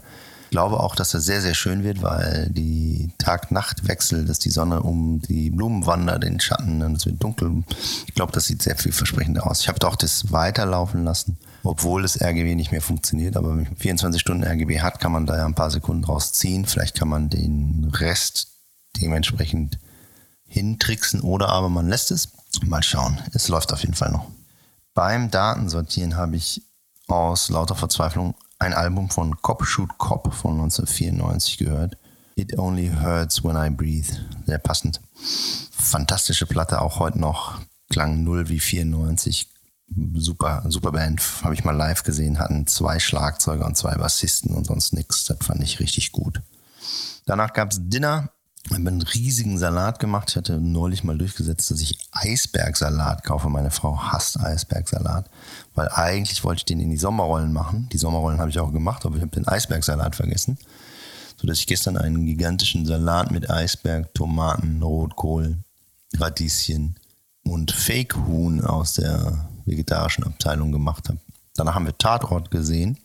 Ich 0.48 0.50
glaube 0.52 0.80
auch, 0.80 0.94
dass 0.94 1.10
das 1.10 1.26
sehr, 1.26 1.42
sehr 1.42 1.52
schön 1.52 1.84
wird, 1.84 2.00
weil 2.00 2.48
die 2.48 3.10
Tag-Nacht-Wechsel, 3.18 4.24
dass 4.24 4.38
die 4.38 4.48
Sonne 4.48 4.82
um 4.82 5.20
die 5.20 5.50
Blumen 5.50 5.84
wandert, 5.84 6.22
den 6.22 6.40
Schatten, 6.40 6.82
und 6.82 6.96
es 6.96 7.04
wird 7.04 7.22
dunkel. 7.22 7.64
Ich 8.06 8.14
glaube, 8.14 8.32
das 8.32 8.46
sieht 8.46 8.62
sehr 8.62 8.76
vielversprechend 8.76 9.42
aus. 9.42 9.60
Ich 9.60 9.68
habe 9.68 9.78
doch 9.78 9.94
das 9.94 10.32
weiterlaufen 10.32 11.04
lassen, 11.04 11.36
obwohl 11.64 12.00
das 12.00 12.18
RGB 12.18 12.54
nicht 12.54 12.72
mehr 12.72 12.80
funktioniert. 12.80 13.36
Aber 13.36 13.50
wenn 13.50 13.64
man 13.64 13.76
24 13.76 14.18
Stunden 14.18 14.42
RGB 14.42 14.80
hat, 14.80 15.00
kann 15.00 15.12
man 15.12 15.26
da 15.26 15.36
ja 15.36 15.44
ein 15.44 15.54
paar 15.54 15.70
Sekunden 15.70 16.04
rausziehen. 16.04 16.64
Vielleicht 16.64 16.98
kann 16.98 17.08
man 17.08 17.28
den 17.28 17.92
Rest 17.92 18.48
dementsprechend 18.96 19.78
hintricksen 20.48 21.20
oder 21.20 21.50
aber 21.50 21.68
man 21.68 21.88
lässt 21.88 22.10
es. 22.10 22.32
Mal 22.64 22.82
schauen. 22.82 23.20
Es 23.32 23.48
läuft 23.48 23.72
auf 23.72 23.82
jeden 23.82 23.94
Fall 23.94 24.10
noch. 24.10 24.26
Beim 24.94 25.30
Datensortieren 25.30 26.16
habe 26.16 26.36
ich 26.36 26.62
aus 27.06 27.50
lauter 27.50 27.76
Verzweiflung 27.76 28.34
ein 28.58 28.74
Album 28.74 29.10
von 29.10 29.40
Cop 29.40 29.64
Shoot 29.64 29.96
Cop 29.98 30.34
von 30.34 30.54
1994 30.54 31.58
gehört. 31.58 31.96
It 32.34 32.58
Only 32.58 32.90
Hurts 33.00 33.44
When 33.44 33.56
I 33.56 33.70
Breathe. 33.70 34.12
Sehr 34.46 34.58
passend. 34.58 35.00
Fantastische 35.70 36.46
Platte, 36.46 36.80
auch 36.80 36.98
heute 36.98 37.20
noch. 37.20 37.60
Klang 37.90 38.24
null 38.24 38.48
wie 38.48 38.60
94. 38.60 39.50
Super, 40.14 40.64
super 40.68 40.92
Band. 40.92 41.22
Habe 41.42 41.54
ich 41.54 41.64
mal 41.64 41.76
live 41.76 42.02
gesehen. 42.02 42.38
Hatten 42.38 42.66
zwei 42.66 42.98
Schlagzeuger 42.98 43.64
und 43.64 43.76
zwei 43.76 43.94
Bassisten 43.94 44.54
und 44.54 44.66
sonst 44.66 44.92
nichts. 44.92 45.24
Das 45.24 45.38
fand 45.40 45.62
ich 45.62 45.80
richtig 45.80 46.12
gut. 46.12 46.42
Danach 47.26 47.52
gab 47.52 47.70
es 47.70 47.78
Dinner 47.80 48.30
habe 48.70 48.88
einen 48.88 49.02
riesigen 49.02 49.58
Salat 49.58 49.98
gemacht. 49.98 50.30
Ich 50.30 50.36
hatte 50.36 50.60
neulich 50.60 51.04
mal 51.04 51.16
durchgesetzt, 51.16 51.70
dass 51.70 51.80
ich 51.80 51.98
Eisbergsalat 52.12 53.24
kaufe. 53.24 53.48
Meine 53.48 53.70
Frau 53.70 53.98
hasst 53.98 54.40
Eisbergsalat, 54.40 55.30
weil 55.74 55.88
eigentlich 55.88 56.44
wollte 56.44 56.60
ich 56.60 56.64
den 56.64 56.80
in 56.80 56.90
die 56.90 56.96
Sommerrollen 56.96 57.52
machen. 57.52 57.88
Die 57.92 57.98
Sommerrollen 57.98 58.40
habe 58.40 58.50
ich 58.50 58.58
auch 58.58 58.72
gemacht, 58.72 59.06
aber 59.06 59.16
ich 59.16 59.22
habe 59.22 59.30
den 59.30 59.46
Eisbergsalat 59.46 60.16
vergessen. 60.16 60.58
Sodass 61.40 61.60
ich 61.60 61.66
gestern 61.66 61.96
einen 61.96 62.26
gigantischen 62.26 62.84
Salat 62.84 63.30
mit 63.30 63.48
Eisberg, 63.48 64.12
Tomaten, 64.12 64.82
Rotkohl, 64.82 65.58
Radieschen 66.16 66.96
und 67.44 67.70
Fake-Huhn 67.70 68.64
aus 68.64 68.94
der 68.94 69.48
vegetarischen 69.64 70.24
Abteilung 70.24 70.72
gemacht 70.72 71.08
habe. 71.08 71.18
Danach 71.54 71.74
haben 71.74 71.86
wir 71.86 71.96
Tatort 71.96 72.50
gesehen, 72.50 72.98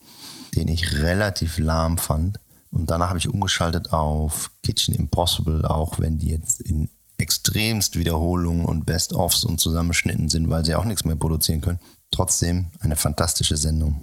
den 0.55 0.67
ich 0.67 0.93
relativ 1.01 1.57
lahm 1.57 1.97
fand. 1.97 2.39
Und 2.73 2.89
danach 2.89 3.09
habe 3.09 3.19
ich 3.19 3.29
umgeschaltet 3.29 3.93
auf 3.93 4.51
Kitchen 4.63 4.95
Impossible, 4.95 5.63
auch 5.65 5.99
wenn 5.99 6.17
die 6.17 6.29
jetzt 6.29 6.59
in 6.59 6.89
extremst 7.17 7.97
Wiederholungen 7.97 8.65
und 8.65 8.85
Best-ofs 8.85 9.45
und 9.45 9.59
Zusammenschnitten 9.59 10.27
sind, 10.27 10.49
weil 10.49 10.65
sie 10.65 10.75
auch 10.75 10.83
nichts 10.83 11.05
mehr 11.05 11.15
produzieren 11.15 11.61
können. 11.61 11.79
Trotzdem 12.09 12.71
eine 12.79 12.95
fantastische 12.95 13.57
Sendung. 13.57 14.01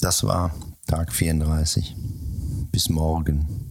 Das 0.00 0.24
war 0.24 0.54
Tag 0.86 1.12
34. 1.12 1.94
Bis 2.72 2.88
morgen. 2.88 3.67